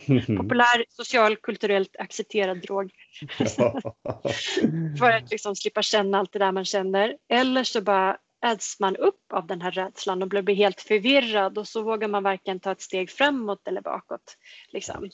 [0.07, 0.37] Mm.
[0.37, 2.91] Populär, social, kulturellt accepterad drog.
[4.99, 7.17] För att liksom slippa känna allt det där man känner.
[7.29, 11.69] Eller så bara äts man upp av den här rädslan och blir helt förvirrad och
[11.69, 14.37] så vågar man varken ta ett steg framåt eller bakåt.
[14.69, 15.11] Liksom.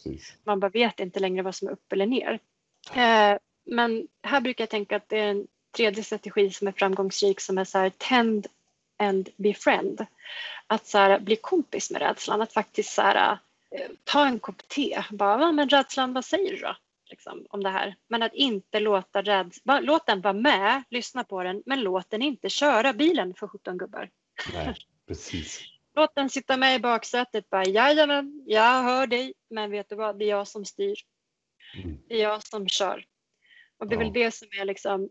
[0.46, 2.38] Man bara vet inte längre vad som är upp eller ner.
[2.94, 7.41] Eh, men här brukar jag tänka att det är en tredje strategi som är framgångsrik
[7.41, 8.47] som är så här tend
[8.97, 10.07] and befriend.
[10.66, 13.39] Att så här, bli kompis med rädslan, att faktiskt så här,
[13.71, 15.05] eh, ta en kopp te.
[15.11, 16.77] Bara, men rädslan, vad säger du då?
[17.11, 17.95] Liksom, om det här.
[18.09, 22.23] Men att inte låta rädslan, låt den vara med, lyssna på den, men låt den
[22.23, 24.11] inte köra bilen för 17 gubbar.
[24.53, 25.61] Nej, precis.
[25.95, 30.18] låt den sitta med i baksätet, bara jajamän, jag hör dig, men vet du vad,
[30.18, 30.97] det är jag som styr.
[31.75, 31.99] Mm.
[32.09, 33.05] Det är jag som kör.
[33.79, 34.05] Och det är ja.
[34.05, 35.11] väl det som är liksom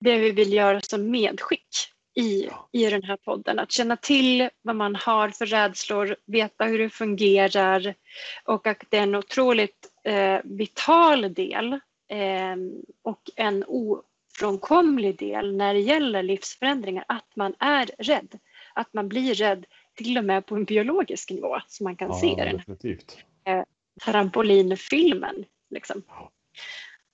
[0.00, 3.58] det vi vill göra som medskick i, i den här podden.
[3.58, 7.94] Att känna till vad man har för rädslor, veta hur det fungerar
[8.44, 11.72] och att det är en otroligt eh, vital del
[12.08, 12.56] eh,
[13.02, 18.38] och en ofrånkomlig del när det gäller livsförändringar, att man är rädd.
[18.74, 19.66] Att man blir rädd
[19.96, 22.98] till och med på en biologisk nivå som man kan ja, se i den här
[23.44, 23.64] eh,
[24.04, 25.44] trampolinfilmen.
[25.70, 26.02] Liksom.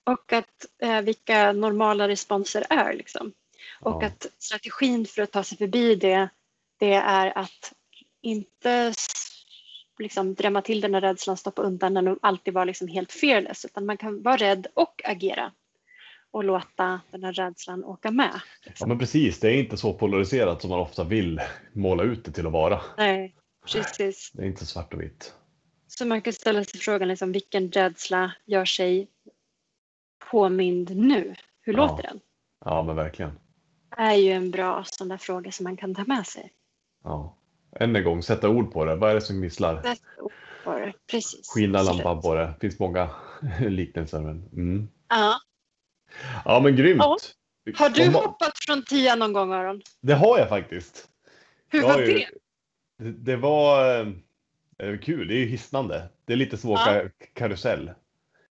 [0.07, 2.93] Och att eh, vilka normala responser är.
[2.93, 3.33] Liksom.
[3.79, 4.07] Och ja.
[4.07, 6.29] att strategin för att ta sig förbi det,
[6.79, 7.73] det är att
[8.21, 8.93] inte
[9.99, 13.65] liksom drämma till den här rädslan, stoppa undan den och alltid vara liksom helt fearless.
[13.65, 15.51] Utan man kan vara rädd och agera
[16.31, 18.41] och låta den här rädslan åka med.
[18.79, 21.41] Ja men precis, det är inte så polariserat som man ofta vill
[21.73, 22.81] måla ut det till att vara.
[22.97, 23.35] Nej,
[23.65, 24.31] precis.
[24.33, 25.33] Det är inte svart och vitt.
[25.87, 29.07] Så man kan ställa sig frågan liksom, vilken rädsla gör sig
[30.31, 31.35] påmind nu?
[31.61, 31.87] Hur ja.
[31.87, 32.19] låter den?
[32.65, 33.31] Ja, men verkligen.
[33.95, 36.51] Det är ju en bra sån där fråga som man kan ta med sig.
[37.03, 37.37] Ja.
[37.79, 38.95] Än en gång, sätta ord på det.
[38.95, 39.81] Vad är det som gnisslar?
[39.81, 40.31] Sätta ord
[40.63, 41.49] på det, precis.
[41.49, 42.45] Skina lampan på det.
[42.45, 43.09] Det finns många
[43.59, 44.19] liknelser.
[44.19, 44.87] Men, mm.
[45.09, 45.39] Ja.
[46.45, 47.01] Ja, men grymt.
[47.01, 47.17] Ja.
[47.75, 49.81] Har du hoppat från tia någon gång, Aron?
[50.01, 51.09] Det har jag faktiskt.
[51.69, 52.27] Hur var det?
[52.97, 53.99] Det, det var
[54.77, 55.27] eh, kul.
[55.27, 56.09] Det är ju hisnande.
[56.25, 57.09] Det är lite som att åka ja.
[57.33, 57.91] karusell.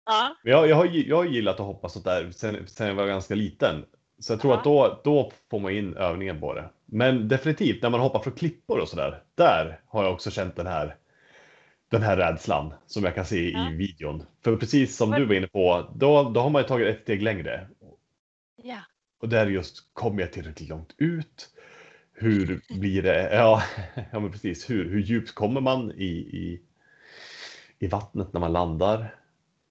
[0.06, 0.36] Ja.
[0.44, 3.36] Jag, jag, har, jag har gillat att hoppa sånt där sen, sen jag var ganska
[3.36, 3.86] liten.
[4.20, 4.58] Så jag tror ja.
[4.58, 6.70] att då, då får man in övningen på det.
[6.86, 9.24] Men definitivt när man hoppar från klippor och sådär.
[9.36, 10.96] Där har jag också känt den här,
[11.92, 13.72] den här rädslan som jag kan se ja.
[13.72, 14.24] i videon.
[14.44, 17.22] För precis som du var inne på, då, då har man ju tagit ett steg
[17.22, 17.68] längre.
[18.64, 18.80] Ja.
[19.22, 21.50] Och där just, kommer jag tillräckligt långt ut?
[22.14, 23.30] Hur blir det?
[23.34, 23.64] Ja,
[24.12, 24.70] ja men precis.
[24.70, 26.62] Hur, hur djupt kommer man i, i,
[27.80, 29.16] i vattnet när man landar?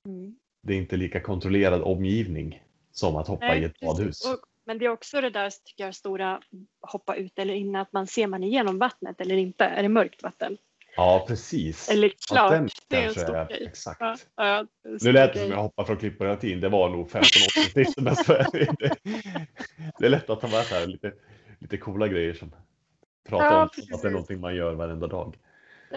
[0.06, 0.34] Mm.
[0.62, 4.24] Det är inte lika kontrollerad omgivning som att hoppa Nej, i ett badhus.
[4.32, 6.40] Och, men det är också det där tycker jag, stora
[6.80, 9.64] hoppa ut eller in, att man ser man igenom vattnet eller inte.
[9.64, 10.56] Är det mörkt vatten?
[10.96, 11.88] Ja, precis.
[11.88, 13.66] Eller klart, den det är en stor är- grej.
[13.66, 14.00] Exakt.
[14.00, 14.66] Ja, ja,
[15.02, 16.60] Nu lät det som jag hoppade från klippor hela tiden.
[16.60, 18.96] Det var nog 15 år sedan men så är det-
[19.98, 21.12] det- är lätt att ta med så här lite,
[21.58, 22.54] lite coola grejer som
[23.28, 23.94] pratar Ja, om precis.
[23.94, 25.36] att det är någonting man gör varenda dag.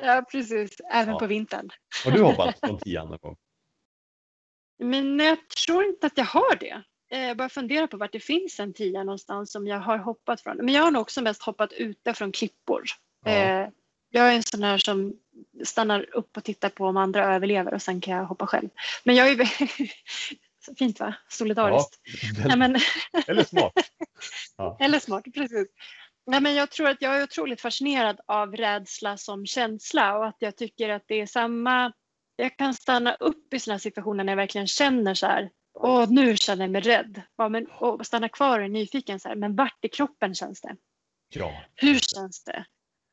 [0.03, 0.77] Ja, precis.
[0.93, 1.19] Även Ja.
[1.19, 1.69] på vintern.
[2.05, 3.35] Har du hoppat från tian någon gång?
[4.79, 6.81] Men jag tror inte att jag har det.
[7.11, 10.41] Eh, Jag bara funderar på vart det finns en tia någonstans som jag har hoppat
[10.41, 10.57] från.
[10.57, 12.83] Men jag har nog också mest hoppat ute från klippor.
[13.25, 13.31] Ja.
[13.31, 13.69] Eh,
[14.09, 15.13] Jag är en sån här som
[15.63, 18.69] stannar upp och tittar på om andra överlever och sen kan jag hoppa själv.
[19.03, 19.37] Men jag är
[20.77, 21.13] Fint va?
[21.29, 21.99] Solidariskt.
[22.45, 22.77] Nej, men,
[23.27, 23.73] Eller smart.
[24.57, 24.77] Ja.
[24.79, 25.67] eller smart, precis.
[26.25, 30.35] Nej, men jag tror att jag är otroligt fascinerad av rädsla som känsla och att
[30.39, 31.93] jag tycker att det är samma...
[32.39, 36.37] Jag kan stanna upp i sådana situationer när jag verkligen känner så här, åh nu
[36.37, 37.21] känner jag mig rädd.
[37.37, 40.61] Ja, men, och stanna kvar och är nyfiken så här, men vart i kroppen känns
[40.61, 40.75] det?
[41.29, 41.51] ja.
[41.75, 42.65] Hur känns det?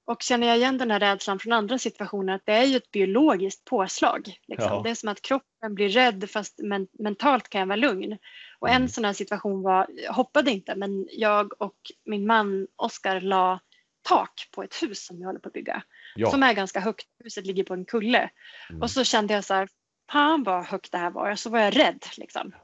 [0.06, 2.90] Och känner jag igen den här rädslan från andra situationer att det är ju ett
[2.90, 4.38] biologiskt påslag.
[4.46, 4.72] Liksom.
[4.72, 4.80] Ja.
[4.84, 8.18] Det är som att kroppen blir rädd fast men, mentalt kan jag vara lugn.
[8.58, 8.88] Och en Mm.
[8.88, 13.60] sån här situation var, jag hoppade inte, men jag och min man Oskar la
[14.02, 15.82] tak på ett hus som vi håller på att bygga.
[16.14, 16.30] Ja.
[16.30, 18.30] Som är ganska högt, huset ligger på en kulle.
[18.70, 18.82] Mm.
[18.82, 19.68] Och så kände jag så här,
[20.12, 21.30] fan vad högt det här var.
[21.30, 22.54] Och så var jag rädd liksom.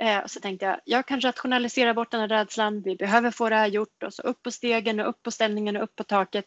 [0.00, 2.82] Eh, och så tänkte jag, jag kan rationalisera bort den här rädslan.
[2.82, 4.02] Vi behöver få det här gjort.
[4.02, 6.46] Och så upp på stegen och upp på ställningen och upp på taket.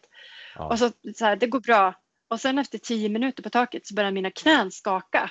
[0.54, 0.68] Ja.
[0.68, 1.94] Och så, så här, det går bra.
[2.28, 5.30] Och sen efter tio minuter på taket så börjar mina knän skaka.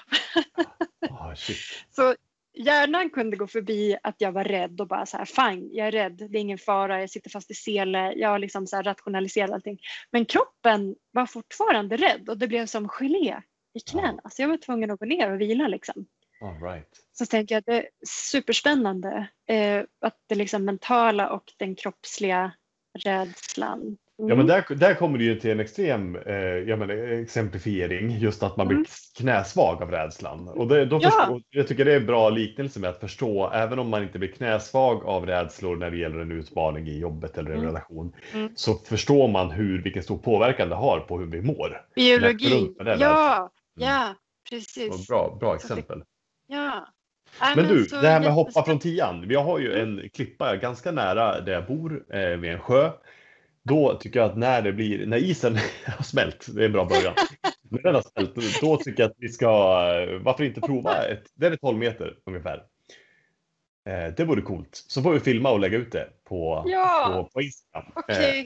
[1.36, 1.58] Shit.
[1.96, 2.16] Så
[2.54, 5.92] hjärnan kunde gå förbi att jag var rädd och bara så här, fine, jag är
[5.92, 8.84] rädd, det är ingen fara, jag sitter fast i sele, jag har liksom så här
[8.84, 9.80] rationaliserat allting.
[10.12, 13.42] Men kroppen var fortfarande rädd och det blev som gelé
[13.74, 14.22] i knäna.
[14.30, 16.06] Så jag var tvungen att gå ner och vila liksom.
[16.42, 16.90] All right.
[17.12, 22.52] Så tänker jag att det är superspännande eh, att det liksom mentala och den kroppsliga
[23.00, 23.98] rädslan.
[24.24, 24.30] Mm.
[24.30, 28.44] Ja, men där, där kommer det ju till en extrem eh, jag menar, exemplifiering, just
[28.44, 28.86] att man blir Mm.
[29.18, 30.48] knäsvag av rädslan.
[30.48, 31.10] Och det, då Ja.
[31.10, 34.20] förstår, jag tycker det är en bra liknelse med att förstå, även om man inte
[34.20, 37.68] blir knäsvag av rädslor när det gäller en utmaning i jobbet eller en Mm.
[37.68, 38.50] relation, Mm.
[38.56, 41.82] så förstår man hur, vilken stor påverkan det har på hur vi mår.
[41.96, 43.50] Biologi, ja, Mm.
[43.80, 45.08] ja, Och precis.
[45.08, 46.04] bra, bra det- exempel.
[46.48, 46.88] Ja.
[47.56, 48.70] Men du, det här med hoppa jättespännande.
[48.72, 49.26] från tian.
[49.30, 52.90] Jag har ju en klippa ganska nära där jag bor, eh, vid en sjö.
[53.64, 55.56] Då tycker jag att när det blir, när isen
[55.86, 57.14] har smält, det är en bra början.
[57.70, 61.24] När den har smält, då tycker jag att vi ska, eh, varför inte prova ett,
[61.36, 62.64] den är 12 meter ungefär.
[63.90, 64.84] Eh, det vore coolt.
[64.88, 67.12] Så får vi filma och lägga ut det på, Ja.
[67.14, 67.92] på, på Instagram.
[68.08, 68.46] Eh,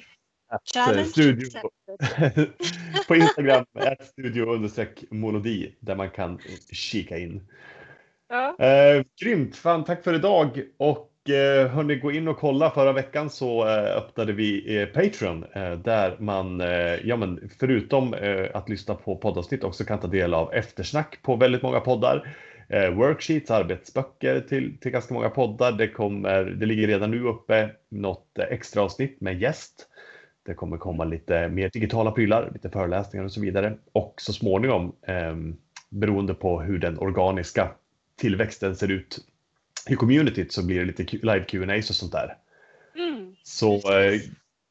[0.50, 1.50] att, challenge eh, studio,
[3.08, 4.70] på Instagram, är studio
[5.12, 6.40] monodi, där man kan
[6.72, 7.48] kika in.
[8.30, 8.66] Ja.
[8.66, 9.56] Eh, grymt!
[9.56, 10.62] Fan, tack för idag!
[10.78, 12.72] Och eh, Eh, hörni, gå in och kolla.
[12.72, 18.14] Förra veckan så eh, öppnade vi eh, Patreon eh, där man, eh, ja men förutom
[18.14, 22.36] eh, att lyssna på poddavsnitt också kan ta del av eftersnack på väldigt många poddar.
[22.70, 25.72] Eh, worksheets, arbetsböcker till, till ganska många poddar.
[25.72, 29.88] Det, kommer, det ligger redan nu uppe något extra avsnitt med gäst.
[30.46, 33.78] Det kommer komma lite mer digitala prylar, lite föreläsningar och så vidare.
[33.92, 35.36] Och så småningom, eh,
[35.90, 37.72] beroende på hur den organiska
[38.22, 39.20] tillväxten ser ut
[39.90, 42.38] i communityt så blir det lite live Q&As och sånt där.
[42.96, 43.36] Mm.
[43.44, 44.22] Så eh,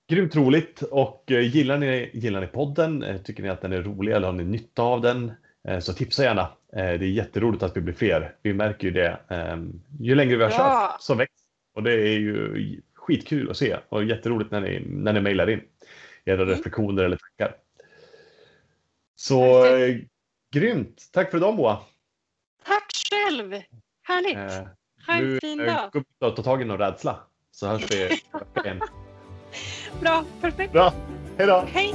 [0.09, 3.83] grymt roligt och eh, gillar, ni, gillar ni podden, eh, tycker ni att den är
[3.83, 5.33] rolig eller har ni nytta av den
[5.69, 6.49] eh, så tipsa gärna.
[6.73, 8.35] Det är jätteroligt att vi blir fler.
[8.43, 9.19] Vi märker ju det.
[9.29, 9.57] Eh,
[10.01, 10.57] ju längre vi har Ja.
[10.93, 11.37] kört så växer
[11.75, 15.61] och det är ju skitkul att se och jätteroligt när ni, när ni mejlar in
[16.25, 16.49] era Mm.
[16.49, 17.57] reflektioner eller tankar.
[19.17, 19.97] Så eh,
[20.53, 21.09] grymt!
[21.13, 21.79] Tack för idag Moa!
[22.65, 23.53] Tack själv!
[24.03, 24.37] Härligt!
[24.37, 24.69] Eh,
[25.07, 25.91] ha nu en fin dag!
[25.93, 27.17] gå upp och ta tag i någon rädsla
[27.51, 28.21] så hörs vi
[28.65, 28.81] igen.
[30.01, 30.73] Bra, perfekt!
[30.73, 30.93] Bra,
[31.39, 31.65] hej då!
[31.73, 31.95] Hej!